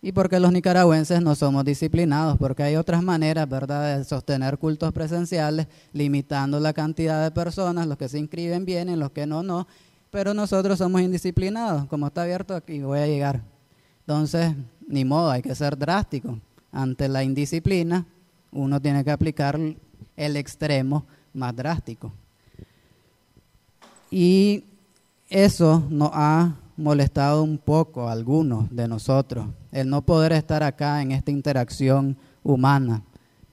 Y 0.00 0.12
porque 0.12 0.38
los 0.38 0.52
nicaragüenses 0.52 1.20
no 1.20 1.34
somos 1.34 1.64
disciplinados, 1.64 2.38
porque 2.38 2.62
hay 2.62 2.76
otras 2.76 3.02
maneras, 3.02 3.48
¿verdad?, 3.48 3.98
de 3.98 4.04
sostener 4.04 4.58
cultos 4.58 4.92
presenciales, 4.92 5.66
limitando 5.92 6.60
la 6.60 6.72
cantidad 6.72 7.24
de 7.24 7.32
personas, 7.32 7.86
los 7.86 7.98
que 7.98 8.08
se 8.08 8.18
inscriben 8.18 8.64
vienen, 8.64 9.00
los 9.00 9.10
que 9.10 9.26
no, 9.26 9.42
no, 9.42 9.66
pero 10.10 10.34
nosotros 10.34 10.78
somos 10.78 11.00
indisciplinados, 11.00 11.86
como 11.86 12.06
está 12.06 12.22
abierto 12.22 12.54
aquí 12.54 12.80
voy 12.80 13.00
a 13.00 13.06
llegar. 13.06 13.42
Entonces, 14.00 14.54
ni 14.86 15.04
modo, 15.04 15.30
hay 15.30 15.42
que 15.42 15.54
ser 15.54 15.76
drástico. 15.76 16.38
Ante 16.70 17.08
la 17.08 17.24
indisciplina, 17.24 18.06
uno 18.52 18.80
tiene 18.80 19.04
que 19.04 19.10
aplicar 19.10 19.58
el 20.16 20.36
extremo 20.36 21.04
más 21.34 21.54
drástico. 21.54 22.12
Y 24.10 24.64
eso 25.28 25.84
nos 25.90 26.10
ha 26.12 26.56
molestado 26.76 27.42
un 27.42 27.58
poco 27.58 28.08
a 28.08 28.12
algunos 28.12 28.74
de 28.74 28.88
nosotros, 28.88 29.46
el 29.72 29.90
no 29.90 30.02
poder 30.02 30.32
estar 30.32 30.62
acá 30.62 31.02
en 31.02 31.12
esta 31.12 31.30
interacción 31.30 32.16
humana, 32.42 33.02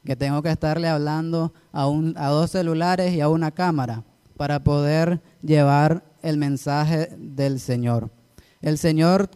que 0.06 0.16
tengo 0.16 0.42
que 0.44 0.52
estarle 0.52 0.88
hablando 0.88 1.52
a, 1.72 1.88
un, 1.88 2.14
a 2.18 2.30
dos 2.30 2.52
celulares 2.52 3.14
y 3.14 3.22
a 3.22 3.30
una 3.30 3.52
cámara 3.52 4.04
para 4.38 4.64
poder 4.64 5.22
llevar 5.42 6.04
el 6.22 6.38
mensaje 6.38 7.10
del 7.18 7.60
Señor. 7.60 8.12
El 8.62 8.78
Señor, 8.78 9.30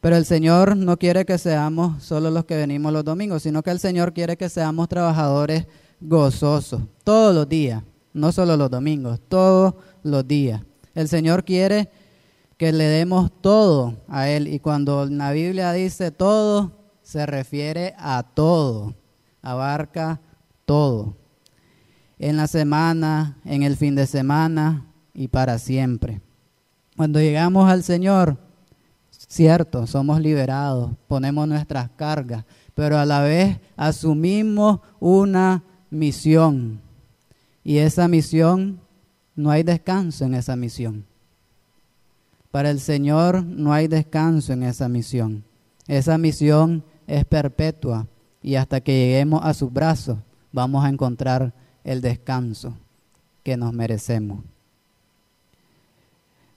pero 0.00 0.16
el 0.16 0.26
Señor 0.26 0.76
no 0.76 0.98
quiere 0.98 1.24
que 1.24 1.38
seamos 1.38 2.02
solo 2.02 2.30
los 2.30 2.44
que 2.44 2.56
venimos 2.56 2.92
los 2.92 3.04
domingos, 3.04 3.42
sino 3.42 3.62
que 3.62 3.70
el 3.70 3.78
Señor 3.78 4.12
quiere 4.12 4.36
que 4.36 4.48
seamos 4.48 4.88
trabajadores 4.88 5.66
gozosos 6.00 6.82
todos 7.04 7.34
los 7.34 7.48
días, 7.48 7.82
no 8.12 8.30
solo 8.30 8.56
los 8.56 8.70
domingos, 8.70 9.20
todos 9.28 9.74
los 10.02 10.26
días. 10.28 10.60
El 10.94 11.08
Señor 11.08 11.44
quiere 11.44 11.90
que 12.56 12.72
le 12.72 12.84
demos 12.84 13.30
todo 13.40 13.96
a 14.08 14.28
Él. 14.28 14.48
Y 14.48 14.60
cuando 14.60 15.06
la 15.06 15.32
Biblia 15.32 15.72
dice 15.72 16.10
todo, 16.10 16.72
se 17.02 17.26
refiere 17.26 17.94
a 17.98 18.22
todo, 18.22 18.94
abarca 19.42 20.20
todo. 20.64 21.16
En 22.18 22.36
la 22.36 22.46
semana, 22.46 23.38
en 23.44 23.62
el 23.62 23.76
fin 23.76 23.94
de 23.94 24.06
semana 24.06 24.86
y 25.12 25.28
para 25.28 25.58
siempre. 25.58 26.20
Cuando 26.96 27.20
llegamos 27.20 27.68
al 27.68 27.82
Señor, 27.82 28.38
cierto, 29.10 29.86
somos 29.86 30.20
liberados, 30.20 30.92
ponemos 31.08 31.48
nuestras 31.48 31.90
cargas, 31.96 32.44
pero 32.74 32.98
a 32.98 33.06
la 33.06 33.22
vez 33.22 33.58
asumimos 33.76 34.80
una 35.00 35.64
misión. 35.90 36.80
Y 37.64 37.78
esa 37.78 38.08
misión, 38.08 38.80
no 39.34 39.50
hay 39.50 39.62
descanso 39.62 40.24
en 40.24 40.34
esa 40.34 40.56
misión. 40.56 41.04
Para 42.50 42.70
el 42.70 42.80
Señor 42.80 43.44
no 43.44 43.72
hay 43.72 43.88
descanso 43.88 44.52
en 44.52 44.62
esa 44.62 44.88
misión. 44.88 45.44
Esa 45.88 46.18
misión 46.18 46.84
es 47.06 47.24
perpetua 47.24 48.06
y 48.42 48.56
hasta 48.56 48.80
que 48.80 48.92
lleguemos 48.92 49.40
a 49.42 49.54
sus 49.54 49.72
brazos 49.72 50.18
vamos 50.52 50.84
a 50.84 50.88
encontrar 50.88 51.54
el 51.84 52.00
descanso 52.00 52.76
que 53.42 53.56
nos 53.56 53.72
merecemos. 53.72 54.44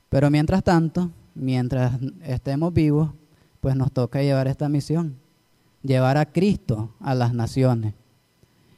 Pero 0.10 0.29
mientras 0.29 0.63
tanto, 0.63 1.12
mientras 1.34 1.94
estemos 2.24 2.74
vivos, 2.74 3.10
pues 3.62 3.75
nos 3.75 3.91
toca 3.91 4.22
llevar 4.22 4.48
esta 4.48 4.70
misión, 4.70 5.15
llevar 5.82 6.17
a 6.17 6.25
Cristo 6.25 6.91
a 7.00 7.15
las 7.15 7.34
naciones. 7.34 7.94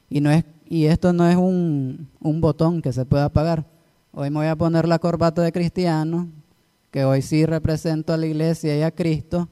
Y, 0.10 0.22
no 0.22 0.32
es, 0.32 0.46
y 0.68 0.86
esto 0.86 1.14
no 1.14 1.28
es 1.28 1.36
un, 1.36 2.08
un 2.22 2.42
botón 2.42 2.82
que 2.82 2.94
se 2.94 3.06
pueda 3.06 3.26
apagar. 3.26 3.66
Hoy 4.20 4.32
me 4.32 4.40
voy 4.40 4.48
a 4.48 4.56
poner 4.56 4.88
la 4.88 4.98
corbata 4.98 5.44
de 5.44 5.52
cristiano, 5.52 6.28
que 6.90 7.06
hoy 7.06 7.22
sí 7.22 7.46
represento 7.46 8.14
a 8.14 8.18
la 8.18 8.26
iglesia 8.26 8.76
y 8.76 8.82
a 8.82 8.90
Cristo, 8.90 9.48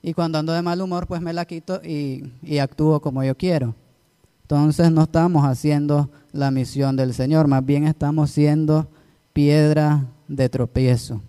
y 0.00 0.14
cuando 0.14 0.38
ando 0.38 0.54
de 0.54 0.62
mal 0.62 0.80
humor, 0.80 1.06
pues 1.06 1.20
me 1.20 1.34
la 1.34 1.44
quito 1.44 1.82
y, 1.84 2.22
actúo 2.58 3.02
como 3.02 3.22
yo 3.22 3.36
quiero. 3.36 3.74
Entonces 4.40 4.90
no 4.90 5.02
estamos 5.02 5.44
haciendo 5.44 6.08
la 6.32 6.50
misión 6.50 6.96
del 6.96 7.12
Señor, 7.12 7.48
más 7.48 7.66
bien 7.66 7.86
estamos 7.86 8.30
siendo 8.30 8.88
piedra 9.34 10.06
de 10.26 10.48
tropiezo. 10.48 11.20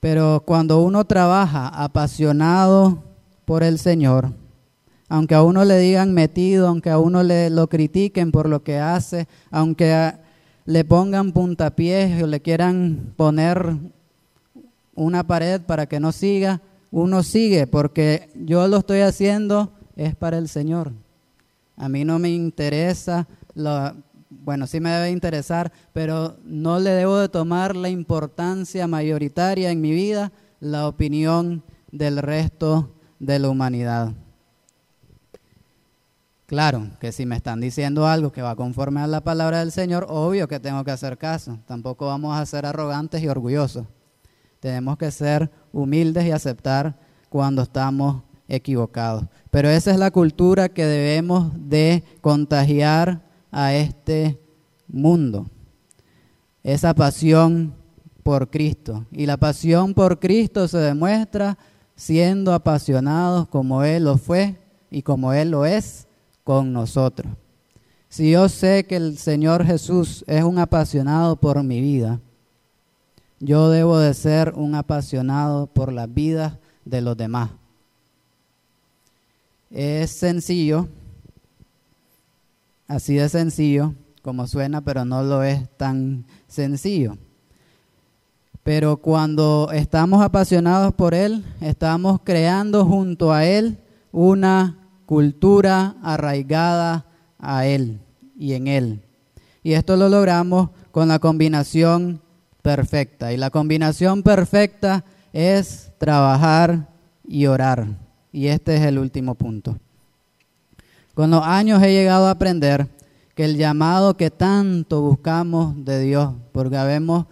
Pero 0.00 0.42
cuando 0.44 0.82
uno 0.82 1.04
trabaja 1.04 1.68
apasionado 1.68 3.00
por 3.44 3.62
el 3.62 3.78
Señor, 3.78 4.32
aunque 5.08 5.36
a 5.36 5.42
uno 5.44 5.64
le 5.64 5.78
digan 5.78 6.12
metido, 6.12 6.66
aunque 6.66 6.90
a 6.90 6.98
uno 6.98 7.22
le 7.22 7.48
lo 7.48 7.68
critiquen 7.68 8.32
por 8.32 8.48
lo 8.48 8.64
que 8.64 8.80
hace, 8.80 9.28
aunque 9.52 10.25
le 10.66 10.84
pongan 10.84 11.32
puntapiés 11.32 12.22
o 12.22 12.26
le 12.26 12.40
quieran 12.40 13.14
poner 13.16 13.76
una 14.94 15.26
pared 15.26 15.60
para 15.60 15.86
que 15.86 16.00
no 16.00 16.12
siga, 16.12 16.60
uno 16.90 17.22
sigue 17.22 17.66
porque 17.66 18.30
yo 18.34 18.66
lo 18.66 18.78
estoy 18.78 19.00
haciendo 19.00 19.72
es 19.94 20.14
para 20.14 20.38
el 20.38 20.48
Señor. 20.48 20.92
A 21.76 21.88
mí 21.88 22.04
no 22.04 22.18
me 22.18 22.30
interesa, 22.30 23.28
lo, 23.54 23.94
bueno, 24.28 24.66
sí 24.66 24.80
me 24.80 24.90
debe 24.90 25.10
interesar, 25.10 25.72
pero 25.92 26.36
no 26.44 26.80
le 26.80 26.90
debo 26.90 27.18
de 27.18 27.28
tomar 27.28 27.76
la 27.76 27.88
importancia 27.88 28.86
mayoritaria 28.86 29.70
en 29.70 29.80
mi 29.80 29.92
vida 29.92 30.32
la 30.58 30.88
opinión 30.88 31.62
del 31.92 32.18
resto 32.18 32.90
de 33.18 33.38
la 33.38 33.48
humanidad. 33.50 34.12
Claro, 36.46 36.90
que 37.00 37.10
si 37.10 37.26
me 37.26 37.34
están 37.34 37.60
diciendo 37.60 38.06
algo 38.06 38.30
que 38.30 38.40
va 38.40 38.54
conforme 38.54 39.00
a 39.00 39.08
la 39.08 39.20
palabra 39.20 39.58
del 39.58 39.72
Señor, 39.72 40.06
obvio 40.08 40.46
que 40.46 40.60
tengo 40.60 40.84
que 40.84 40.92
hacer 40.92 41.18
caso. 41.18 41.58
Tampoco 41.66 42.06
vamos 42.06 42.38
a 42.38 42.46
ser 42.46 42.66
arrogantes 42.66 43.20
y 43.20 43.28
orgullosos. 43.28 43.84
Tenemos 44.60 44.96
que 44.96 45.10
ser 45.10 45.50
humildes 45.72 46.24
y 46.24 46.30
aceptar 46.30 46.96
cuando 47.28 47.62
estamos 47.62 48.22
equivocados. 48.46 49.24
Pero 49.50 49.68
esa 49.68 49.90
es 49.90 49.98
la 49.98 50.12
cultura 50.12 50.68
que 50.68 50.84
debemos 50.84 51.50
de 51.56 52.04
contagiar 52.20 53.22
a 53.50 53.74
este 53.74 54.40
mundo. 54.86 55.46
Esa 56.62 56.94
pasión 56.94 57.74
por 58.22 58.50
Cristo. 58.50 59.04
Y 59.10 59.26
la 59.26 59.36
pasión 59.36 59.94
por 59.94 60.20
Cristo 60.20 60.68
se 60.68 60.78
demuestra 60.78 61.58
siendo 61.96 62.54
apasionados 62.54 63.48
como 63.48 63.82
Él 63.82 64.04
lo 64.04 64.16
fue 64.16 64.60
y 64.92 65.02
como 65.02 65.32
Él 65.32 65.50
lo 65.50 65.66
es 65.66 66.06
con 66.46 66.72
nosotros. 66.72 67.32
Si 68.08 68.30
yo 68.30 68.48
sé 68.48 68.86
que 68.86 68.94
el 68.94 69.18
Señor 69.18 69.66
Jesús 69.66 70.24
es 70.28 70.44
un 70.44 70.60
apasionado 70.60 71.34
por 71.34 71.60
mi 71.64 71.80
vida, 71.80 72.20
yo 73.40 73.68
debo 73.68 73.98
de 73.98 74.14
ser 74.14 74.52
un 74.54 74.76
apasionado 74.76 75.66
por 75.66 75.92
las 75.92 76.14
vidas 76.14 76.52
de 76.84 77.00
los 77.00 77.16
demás. 77.16 77.50
Es 79.72 80.12
sencillo, 80.12 80.86
así 82.86 83.16
de 83.16 83.28
sencillo 83.28 83.92
como 84.22 84.46
suena, 84.46 84.82
pero 84.82 85.04
no 85.04 85.24
lo 85.24 85.42
es 85.42 85.68
tan 85.76 86.26
sencillo. 86.46 87.18
Pero 88.62 88.98
cuando 88.98 89.70
estamos 89.72 90.22
apasionados 90.22 90.94
por 90.94 91.12
Él, 91.12 91.44
estamos 91.60 92.20
creando 92.22 92.84
junto 92.84 93.32
a 93.32 93.44
Él 93.44 93.78
una 94.12 94.85
cultura 95.06 95.96
arraigada 96.02 97.06
a 97.38 97.66
Él 97.66 98.00
y 98.38 98.52
en 98.52 98.66
Él. 98.66 99.02
Y 99.62 99.72
esto 99.72 99.96
lo 99.96 100.08
logramos 100.08 100.70
con 100.90 101.08
la 101.08 101.18
combinación 101.18 102.20
perfecta. 102.62 103.32
Y 103.32 103.36
la 103.36 103.50
combinación 103.50 104.22
perfecta 104.22 105.04
es 105.32 105.92
trabajar 105.98 106.88
y 107.26 107.46
orar. 107.46 107.86
Y 108.32 108.48
este 108.48 108.76
es 108.76 108.82
el 108.82 108.98
último 108.98 109.34
punto. 109.34 109.78
Con 111.14 111.30
los 111.30 111.42
años 111.42 111.82
he 111.82 111.92
llegado 111.92 112.26
a 112.26 112.32
aprender 112.32 112.88
que 113.34 113.44
el 113.44 113.56
llamado 113.56 114.16
que 114.16 114.30
tanto 114.30 115.02
buscamos 115.02 115.84
de 115.84 116.00
Dios, 116.00 116.34
porque 116.52 116.76
habemos 116.76 117.26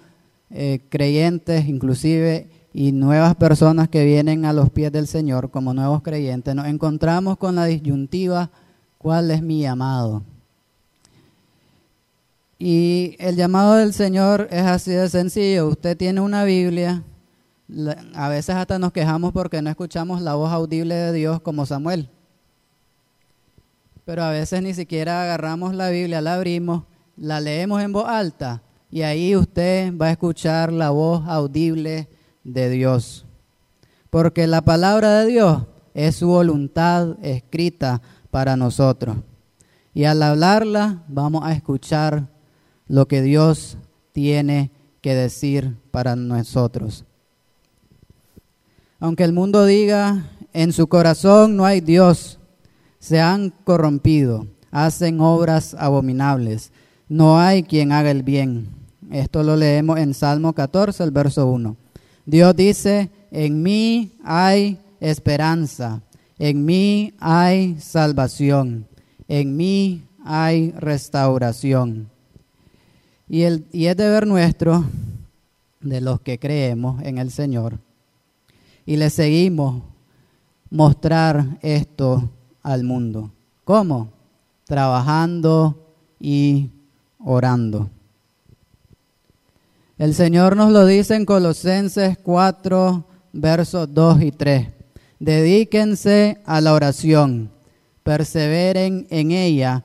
eh, 0.50 0.80
creyentes, 0.88 1.66
inclusive 1.66 2.48
y 2.76 2.90
nuevas 2.90 3.36
personas 3.36 3.88
que 3.88 4.04
vienen 4.04 4.44
a 4.44 4.52
los 4.52 4.68
pies 4.68 4.90
del 4.90 5.06
Señor 5.06 5.52
como 5.52 5.72
nuevos 5.72 6.02
creyentes, 6.02 6.56
nos 6.56 6.66
encontramos 6.66 7.38
con 7.38 7.54
la 7.54 7.66
disyuntiva, 7.66 8.50
¿cuál 8.98 9.30
es 9.30 9.40
mi 9.42 9.62
llamado? 9.62 10.24
Y 12.58 13.14
el 13.20 13.36
llamado 13.36 13.74
del 13.76 13.94
Señor 13.94 14.48
es 14.50 14.62
así 14.62 14.90
de 14.90 15.08
sencillo. 15.08 15.68
Usted 15.68 15.96
tiene 15.96 16.20
una 16.20 16.42
Biblia, 16.42 17.04
a 18.14 18.28
veces 18.28 18.56
hasta 18.56 18.78
nos 18.80 18.92
quejamos 18.92 19.32
porque 19.32 19.62
no 19.62 19.70
escuchamos 19.70 20.20
la 20.20 20.34
voz 20.34 20.52
audible 20.52 20.96
de 20.96 21.12
Dios 21.12 21.40
como 21.40 21.66
Samuel. 21.66 22.08
Pero 24.04 24.24
a 24.24 24.30
veces 24.30 24.62
ni 24.62 24.74
siquiera 24.74 25.22
agarramos 25.22 25.74
la 25.74 25.90
Biblia, 25.90 26.20
la 26.20 26.34
abrimos, 26.34 26.82
la 27.16 27.40
leemos 27.40 27.80
en 27.82 27.92
voz 27.92 28.08
alta 28.08 28.62
y 28.90 29.02
ahí 29.02 29.36
usted 29.36 29.96
va 29.96 30.06
a 30.06 30.10
escuchar 30.10 30.72
la 30.72 30.90
voz 30.90 31.22
audible 31.28 32.08
de 32.44 32.70
Dios. 32.70 33.26
Porque 34.10 34.46
la 34.46 34.62
palabra 34.62 35.20
de 35.20 35.26
Dios 35.26 35.62
es 35.94 36.16
su 36.16 36.28
voluntad 36.28 37.16
escrita 37.22 38.00
para 38.30 38.56
nosotros. 38.56 39.16
Y 39.92 40.04
al 40.04 40.22
hablarla 40.22 41.02
vamos 41.08 41.44
a 41.44 41.52
escuchar 41.52 42.28
lo 42.86 43.08
que 43.08 43.22
Dios 43.22 43.78
tiene 44.12 44.70
que 45.00 45.14
decir 45.14 45.76
para 45.90 46.16
nosotros. 46.16 47.04
Aunque 49.00 49.24
el 49.24 49.32
mundo 49.32 49.66
diga, 49.66 50.30
en 50.52 50.72
su 50.72 50.86
corazón 50.86 51.56
no 51.56 51.64
hay 51.64 51.80
Dios, 51.80 52.38
se 52.98 53.20
han 53.20 53.50
corrompido, 53.50 54.46
hacen 54.70 55.20
obras 55.20 55.74
abominables, 55.78 56.72
no 57.08 57.38
hay 57.38 57.64
quien 57.64 57.92
haga 57.92 58.10
el 58.10 58.22
bien. 58.22 58.68
Esto 59.10 59.42
lo 59.42 59.56
leemos 59.56 59.98
en 59.98 60.14
Salmo 60.14 60.54
14, 60.54 61.04
el 61.04 61.10
verso 61.10 61.46
1. 61.46 61.76
Dios 62.26 62.56
dice, 62.56 63.10
en 63.30 63.62
mí 63.62 64.12
hay 64.24 64.78
esperanza, 65.00 66.00
en 66.38 66.64
mí 66.64 67.12
hay 67.18 67.78
salvación, 67.80 68.86
en 69.28 69.56
mí 69.56 70.04
hay 70.24 70.70
restauración. 70.72 72.08
Y, 73.28 73.42
el, 73.42 73.66
y 73.72 73.86
es 73.86 73.96
deber 73.96 74.26
nuestro, 74.26 74.84
de 75.80 76.00
los 76.00 76.20
que 76.20 76.38
creemos 76.38 77.02
en 77.02 77.18
el 77.18 77.30
Señor, 77.30 77.78
y 78.86 78.96
le 78.96 79.10
seguimos 79.10 79.82
mostrar 80.70 81.58
esto 81.62 82.30
al 82.62 82.84
mundo. 82.84 83.30
¿Cómo? 83.64 84.08
Trabajando 84.64 85.94
y 86.18 86.70
orando. 87.18 87.90
El 89.96 90.12
Señor 90.12 90.56
nos 90.56 90.72
lo 90.72 90.86
dice 90.86 91.14
en 91.14 91.24
Colosenses 91.24 92.18
4, 92.18 93.06
versos 93.32 93.94
2 93.94 94.22
y 94.22 94.32
3. 94.32 94.68
Dedíquense 95.20 96.42
a 96.44 96.60
la 96.60 96.72
oración, 96.72 97.52
perseveren 98.02 99.06
en 99.10 99.30
ella 99.30 99.84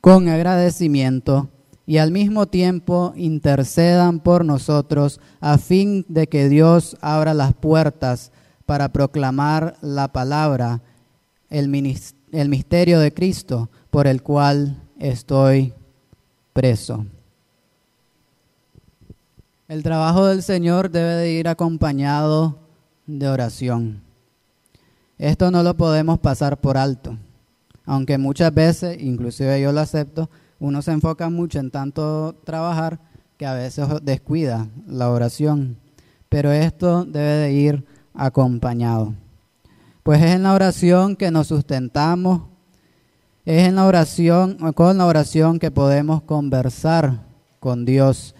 con 0.00 0.28
agradecimiento 0.28 1.50
y 1.86 1.98
al 1.98 2.10
mismo 2.10 2.46
tiempo 2.46 3.12
intercedan 3.14 4.18
por 4.18 4.44
nosotros 4.44 5.20
a 5.38 5.56
fin 5.56 6.04
de 6.08 6.26
que 6.26 6.48
Dios 6.48 6.96
abra 7.00 7.32
las 7.32 7.54
puertas 7.54 8.32
para 8.66 8.92
proclamar 8.92 9.76
la 9.82 10.08
palabra, 10.12 10.82
el, 11.48 11.68
misterio 11.68 12.98
de 12.98 13.14
Cristo 13.14 13.70
por 13.90 14.08
el 14.08 14.20
cual 14.20 14.82
estoy 14.98 15.74
preso. 16.52 17.06
El 19.68 19.82
trabajo 19.82 20.24
del 20.24 20.42
Señor 20.42 20.90
debe 20.90 21.12
de 21.16 21.30
ir 21.32 21.46
acompañado 21.46 22.56
de 23.06 23.28
oración. 23.28 24.00
Esto 25.18 25.50
no 25.50 25.62
lo 25.62 25.76
podemos 25.76 26.18
pasar 26.20 26.58
por 26.58 26.78
alto, 26.78 27.18
aunque 27.84 28.16
muchas 28.16 28.54
veces, 28.54 28.96
inclusive 28.98 29.60
yo 29.60 29.70
lo 29.70 29.80
acepto, 29.80 30.30
uno 30.58 30.80
se 30.80 30.92
enfoca 30.92 31.28
mucho 31.28 31.58
en 31.58 31.70
tanto 31.70 32.34
trabajar 32.44 32.98
que 33.36 33.44
a 33.44 33.52
veces 33.52 33.86
descuida 34.00 34.68
la 34.86 35.10
oración, 35.10 35.76
pero 36.30 36.50
esto 36.50 37.04
debe 37.04 37.32
de 37.32 37.52
ir 37.52 37.84
acompañado. 38.14 39.12
Pues 40.02 40.22
es 40.22 40.30
en 40.30 40.44
la 40.44 40.54
oración 40.54 41.14
que 41.14 41.30
nos 41.30 41.48
sustentamos, 41.48 42.40
es 43.44 43.68
en 43.68 43.74
la 43.74 43.84
oración, 43.84 44.56
con 44.72 44.96
la 44.96 45.04
oración 45.04 45.58
que 45.58 45.70
podemos 45.70 46.22
conversar 46.22 47.26
con 47.60 47.84
Dios 47.84 48.34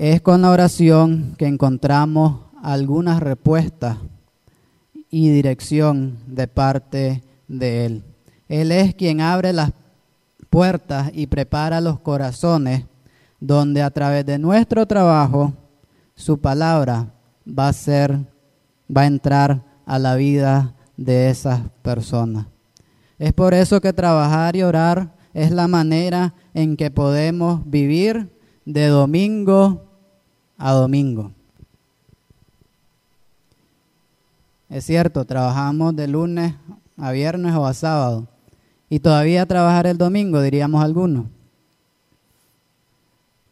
es 0.00 0.22
con 0.22 0.40
la 0.40 0.50
oración 0.50 1.34
que 1.36 1.44
encontramos 1.44 2.40
algunas 2.62 3.20
respuestas 3.20 3.98
y 5.10 5.28
dirección 5.28 6.16
de 6.26 6.48
parte 6.48 7.22
de 7.48 7.84
Él. 7.84 8.04
Él 8.48 8.72
es 8.72 8.94
quien 8.94 9.20
abre 9.20 9.52
las 9.52 9.72
puertas 10.48 11.10
y 11.12 11.26
prepara 11.26 11.82
los 11.82 12.00
corazones 12.00 12.86
donde 13.40 13.82
a 13.82 13.90
través 13.90 14.24
de 14.24 14.38
nuestro 14.38 14.86
trabajo 14.86 15.52
su 16.14 16.40
palabra 16.40 17.12
va 17.46 17.68
a 17.68 17.74
ser 17.74 18.20
va 18.90 19.02
a 19.02 19.06
entrar 19.06 19.62
a 19.84 19.98
la 19.98 20.14
vida 20.14 20.76
de 20.96 21.28
esas 21.28 21.60
personas. 21.82 22.46
Es 23.18 23.34
por 23.34 23.52
eso 23.52 23.82
que 23.82 23.92
trabajar 23.92 24.56
y 24.56 24.62
orar 24.62 25.14
es 25.34 25.50
la 25.50 25.68
manera 25.68 26.32
en 26.54 26.78
que 26.78 26.90
podemos 26.90 27.60
vivir 27.66 28.30
de 28.64 28.86
domingo 28.86 29.89
a 30.60 30.72
domingo. 30.72 31.32
Es 34.68 34.84
cierto, 34.84 35.24
trabajamos 35.24 35.96
de 35.96 36.06
lunes 36.06 36.54
a 36.98 37.10
viernes 37.10 37.54
o 37.54 37.66
a 37.66 37.72
sábado. 37.72 38.28
Y 38.90 39.00
todavía 39.00 39.46
trabajar 39.46 39.86
el 39.86 39.96
domingo, 39.96 40.42
diríamos 40.42 40.84
algunos. 40.84 41.26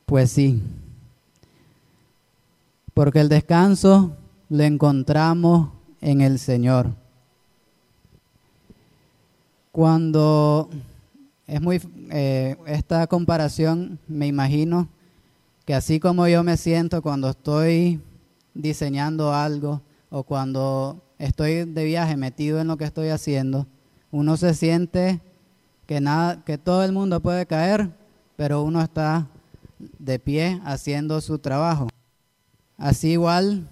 Pues 0.04 0.30
sí. 0.30 0.62
Porque 2.92 3.20
el 3.20 3.30
descanso 3.30 4.14
lo 4.50 4.62
encontramos 4.62 5.70
en 6.02 6.20
el 6.20 6.38
Señor. 6.38 6.90
Cuando 9.72 10.68
es 11.46 11.60
muy, 11.62 11.80
eh, 12.10 12.56
esta 12.66 13.06
comparación 13.06 13.98
me 14.08 14.26
imagino 14.26 14.88
que 15.68 15.74
así 15.74 16.00
como 16.00 16.26
yo 16.26 16.42
me 16.44 16.56
siento 16.56 17.02
cuando 17.02 17.28
estoy 17.28 18.00
diseñando 18.54 19.34
algo 19.34 19.82
o 20.08 20.22
cuando 20.22 21.02
estoy 21.18 21.66
de 21.66 21.84
viaje 21.84 22.16
metido 22.16 22.58
en 22.58 22.68
lo 22.68 22.78
que 22.78 22.86
estoy 22.86 23.10
haciendo, 23.10 23.66
uno 24.10 24.38
se 24.38 24.54
siente 24.54 25.20
que 25.84 26.00
nada, 26.00 26.42
que 26.42 26.56
todo 26.56 26.84
el 26.84 26.92
mundo 26.92 27.20
puede 27.20 27.44
caer, 27.44 27.90
pero 28.34 28.62
uno 28.62 28.80
está 28.80 29.28
de 29.98 30.18
pie 30.18 30.58
haciendo 30.64 31.20
su 31.20 31.38
trabajo. 31.38 31.88
Así 32.78 33.10
igual 33.10 33.68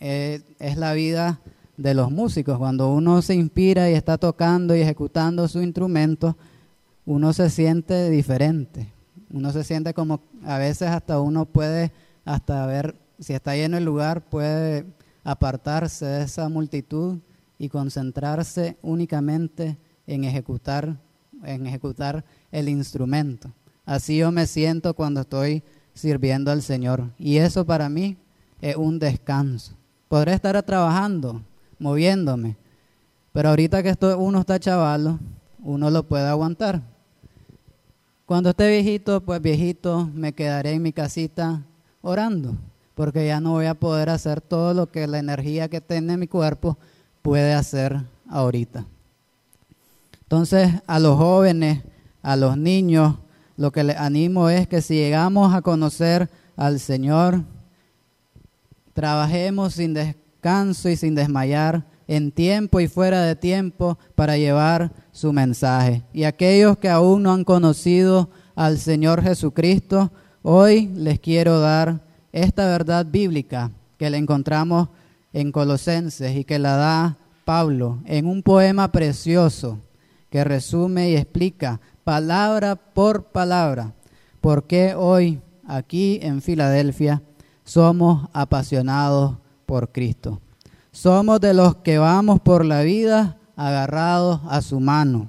eh, 0.00 0.42
es 0.58 0.76
la 0.76 0.92
vida 0.92 1.40
de 1.78 1.94
los 1.94 2.10
músicos. 2.10 2.58
Cuando 2.58 2.92
uno 2.92 3.22
se 3.22 3.34
inspira 3.34 3.88
y 3.88 3.94
está 3.94 4.18
tocando 4.18 4.76
y 4.76 4.82
ejecutando 4.82 5.48
su 5.48 5.62
instrumento, 5.62 6.36
uno 7.06 7.32
se 7.32 7.48
siente 7.48 8.10
diferente. 8.10 8.92
Uno 9.32 9.50
se 9.50 9.64
siente 9.64 9.94
como 9.94 10.20
a 10.44 10.58
veces 10.58 10.88
hasta 10.88 11.20
uno 11.20 11.44
puede, 11.46 11.92
hasta 12.24 12.66
ver, 12.66 12.96
si 13.18 13.32
está 13.32 13.54
lleno 13.54 13.76
el 13.76 13.84
lugar, 13.84 14.22
puede 14.22 14.86
apartarse 15.24 16.04
de 16.04 16.24
esa 16.24 16.48
multitud 16.48 17.18
y 17.58 17.68
concentrarse 17.68 18.76
únicamente 18.82 19.78
en 20.06 20.24
ejecutar, 20.24 20.96
en 21.44 21.66
ejecutar 21.66 22.24
el 22.50 22.68
instrumento. 22.68 23.52
Así 23.84 24.18
yo 24.18 24.32
me 24.32 24.46
siento 24.46 24.94
cuando 24.94 25.20
estoy 25.20 25.62
sirviendo 25.94 26.50
al 26.50 26.62
Señor. 26.62 27.10
Y 27.18 27.36
eso 27.36 27.64
para 27.64 27.88
mí 27.88 28.16
es 28.60 28.76
un 28.76 28.98
descanso. 28.98 29.74
Podré 30.08 30.34
estar 30.34 30.60
trabajando, 30.62 31.42
moviéndome, 31.78 32.56
pero 33.32 33.48
ahorita 33.48 33.82
que 33.82 33.90
estoy, 33.90 34.14
uno 34.14 34.40
está 34.40 34.60
chavalo, 34.60 35.18
uno 35.62 35.90
lo 35.90 36.06
puede 36.06 36.28
aguantar. 36.28 36.82
Cuando 38.32 38.48
esté 38.48 38.66
viejito, 38.66 39.20
pues 39.20 39.42
viejito, 39.42 40.08
me 40.14 40.32
quedaré 40.32 40.72
en 40.72 40.80
mi 40.80 40.94
casita 40.94 41.66
orando, 42.00 42.56
porque 42.94 43.26
ya 43.26 43.40
no 43.40 43.50
voy 43.50 43.66
a 43.66 43.74
poder 43.74 44.08
hacer 44.08 44.40
todo 44.40 44.72
lo 44.72 44.90
que 44.90 45.06
la 45.06 45.18
energía 45.18 45.68
que 45.68 45.82
tiene 45.82 46.16
mi 46.16 46.26
cuerpo 46.26 46.78
puede 47.20 47.52
hacer 47.52 48.00
ahorita. 48.30 48.86
Entonces, 50.22 50.72
a 50.86 50.98
los 50.98 51.18
jóvenes, 51.18 51.82
a 52.22 52.36
los 52.36 52.56
niños, 52.56 53.16
lo 53.58 53.70
que 53.70 53.84
les 53.84 53.98
animo 53.98 54.48
es 54.48 54.66
que 54.66 54.80
si 54.80 54.94
llegamos 54.94 55.52
a 55.52 55.60
conocer 55.60 56.30
al 56.56 56.80
Señor, 56.80 57.44
trabajemos 58.94 59.74
sin 59.74 59.92
descanso 59.92 60.88
y 60.88 60.96
sin 60.96 61.14
desmayar, 61.14 61.84
en 62.12 62.30
tiempo 62.30 62.78
y 62.78 62.88
fuera 62.88 63.22
de 63.22 63.36
tiempo, 63.36 63.98
para 64.14 64.36
llevar 64.36 64.92
su 65.12 65.32
mensaje. 65.32 66.02
Y 66.12 66.24
aquellos 66.24 66.76
que 66.76 66.90
aún 66.90 67.22
no 67.22 67.32
han 67.32 67.42
conocido 67.42 68.28
al 68.54 68.76
Señor 68.76 69.22
Jesucristo, 69.22 70.12
hoy 70.42 70.88
les 70.88 71.20
quiero 71.20 71.58
dar 71.58 72.02
esta 72.30 72.66
verdad 72.66 73.06
bíblica 73.06 73.70
que 73.96 74.10
le 74.10 74.18
encontramos 74.18 74.90
en 75.32 75.52
Colosenses 75.52 76.36
y 76.36 76.44
que 76.44 76.58
la 76.58 76.76
da 76.76 77.16
Pablo 77.46 78.00
en 78.04 78.26
un 78.26 78.42
poema 78.42 78.92
precioso 78.92 79.78
que 80.28 80.44
resume 80.44 81.08
y 81.08 81.16
explica 81.16 81.80
palabra 82.04 82.76
por 82.76 83.24
palabra 83.24 83.94
por 84.42 84.66
qué 84.66 84.94
hoy 84.94 85.40
aquí 85.66 86.18
en 86.20 86.42
Filadelfia 86.42 87.22
somos 87.64 88.28
apasionados 88.34 89.36
por 89.64 89.92
Cristo. 89.92 90.42
Somos 90.92 91.40
de 91.40 91.54
los 91.54 91.76
que 91.76 91.98
vamos 91.98 92.40
por 92.40 92.64
la 92.64 92.82
vida 92.82 93.38
agarrados 93.56 94.40
a 94.48 94.60
su 94.60 94.78
mano. 94.78 95.28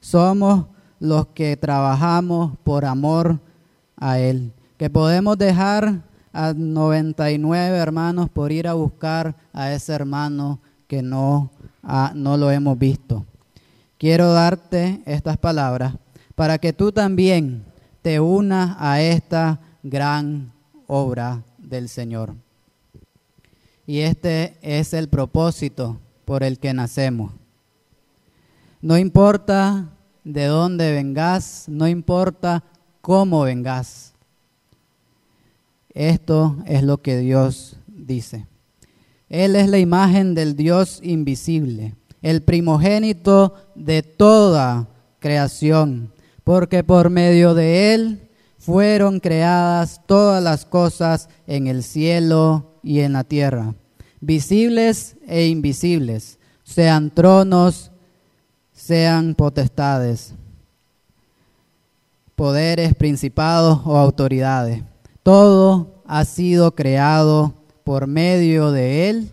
Somos 0.00 0.66
los 1.00 1.26
que 1.28 1.56
trabajamos 1.56 2.56
por 2.62 2.84
amor 2.84 3.40
a 3.96 4.18
Él. 4.20 4.52
Que 4.76 4.88
podemos 4.88 5.36
dejar 5.36 6.02
a 6.32 6.52
99 6.54 7.76
hermanos 7.76 8.30
por 8.30 8.52
ir 8.52 8.68
a 8.68 8.74
buscar 8.74 9.34
a 9.52 9.72
ese 9.72 9.92
hermano 9.92 10.60
que 10.86 11.02
no 11.02 11.50
no 12.14 12.36
lo 12.36 12.50
hemos 12.50 12.78
visto. 12.78 13.26
Quiero 13.98 14.32
darte 14.32 15.02
estas 15.06 15.36
palabras 15.38 15.94
para 16.34 16.58
que 16.58 16.72
tú 16.72 16.92
también 16.92 17.64
te 18.02 18.20
unas 18.20 18.76
a 18.78 19.00
esta 19.00 19.60
gran 19.82 20.52
obra 20.86 21.42
del 21.58 21.88
Señor. 21.88 22.43
Y 23.86 24.00
este 24.00 24.56
es 24.62 24.94
el 24.94 25.08
propósito 25.08 25.98
por 26.24 26.42
el 26.42 26.58
que 26.58 26.72
nacemos. 26.72 27.32
No 28.80 28.98
importa 28.98 29.90
de 30.24 30.46
dónde 30.46 30.92
vengas, 30.92 31.64
no 31.68 31.86
importa 31.86 32.64
cómo 33.00 33.42
vengas. 33.42 34.14
Esto 35.90 36.56
es 36.66 36.82
lo 36.82 37.00
que 37.00 37.18
Dios 37.18 37.76
dice. 37.86 38.46
Él 39.28 39.56
es 39.56 39.68
la 39.68 39.78
imagen 39.78 40.34
del 40.34 40.56
Dios 40.56 41.00
invisible, 41.02 41.94
el 42.22 42.42
primogénito 42.42 43.54
de 43.74 44.02
toda 44.02 44.88
creación, 45.18 46.12
porque 46.42 46.84
por 46.84 47.10
medio 47.10 47.54
de 47.54 47.94
Él 47.94 48.28
fueron 48.58 49.20
creadas 49.20 50.00
todas 50.06 50.42
las 50.42 50.64
cosas 50.64 51.28
en 51.46 51.66
el 51.66 51.82
cielo 51.82 52.73
y 52.84 53.00
en 53.00 53.14
la 53.14 53.24
tierra, 53.24 53.74
visibles 54.20 55.16
e 55.26 55.46
invisibles, 55.46 56.38
sean 56.62 57.10
tronos, 57.10 57.90
sean 58.72 59.34
potestades, 59.34 60.34
poderes, 62.36 62.94
principados 62.94 63.80
o 63.84 63.96
autoridades. 63.96 64.82
Todo 65.22 66.02
ha 66.06 66.24
sido 66.24 66.74
creado 66.74 67.54
por 67.84 68.06
medio 68.06 68.70
de 68.70 69.08
Él 69.08 69.30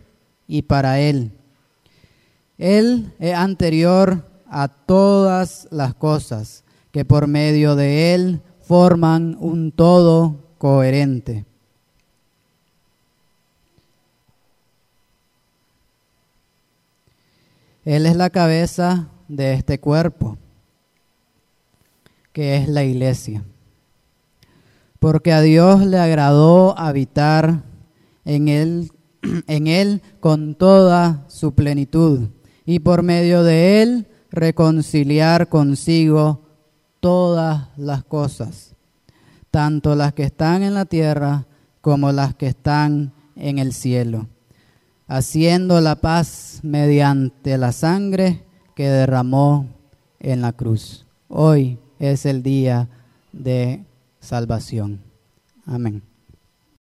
y 0.48 0.62
para 0.62 1.00
Él. 1.00 1.32
Él 2.58 3.14
es 3.20 3.34
anterior 3.34 4.26
a 4.50 4.68
todas 4.68 5.68
las 5.72 5.94
cosas, 5.94 6.64
que 6.92 7.06
por 7.06 7.28
medio 7.28 7.76
de 7.76 8.14
Él 8.14 8.42
forman 8.62 9.36
un 9.40 9.72
todo 9.72 10.36
coherente. 10.58 11.46
Él 17.84 18.06
es 18.06 18.16
la 18.16 18.30
cabeza 18.30 19.08
de 19.28 19.54
este 19.54 19.80
cuerpo, 19.80 20.38
que 22.32 22.58
es 22.58 22.70
la 22.70 22.84
iglesia. 22.84 23.44
Porque 25.00 25.34
a 25.34 25.42
Dios 25.42 25.86
le 25.86 25.98
agradó 25.98 26.78
habitar 26.78 27.64
en 28.24 28.48
él, 28.50 28.92
en 29.48 29.68
él 29.68 30.02
con 30.20 30.54
toda 30.56 31.26
su 31.28 31.54
plenitud 31.54 32.30
y 32.66 32.80
por 32.80 33.02
medio 33.02 33.44
de 33.44 33.82
él 33.82 34.08
reconciliar 34.30 35.50
consigo 35.50 36.42
todas 37.00 37.68
las 37.78 38.04
cosas, 38.04 38.76
tanto 39.50 39.96
las 39.96 40.14
que 40.14 40.24
están 40.24 40.62
en 40.62 40.76
la 40.76 40.86
tierra 40.86 41.48
como 41.82 42.12
las 42.12 42.36
que 42.36 42.48
están 42.48 43.12
en 43.36 43.58
el 43.58 43.74
cielo, 43.74 44.28
haciendo 45.12 45.82
la 45.82 45.98
paz 45.98 46.62
mediante 46.64 47.58
la 47.58 47.74
sangre 47.74 48.44
que 48.76 48.88
derramó 48.88 49.68
en 50.22 50.42
la 50.42 50.54
cruz. 50.54 51.06
Hoy 51.28 51.80
es 52.00 52.26
el 52.26 52.44
día 52.44 52.88
de 53.34 53.84
salvación. 54.22 55.02
Amén. 55.66 56.02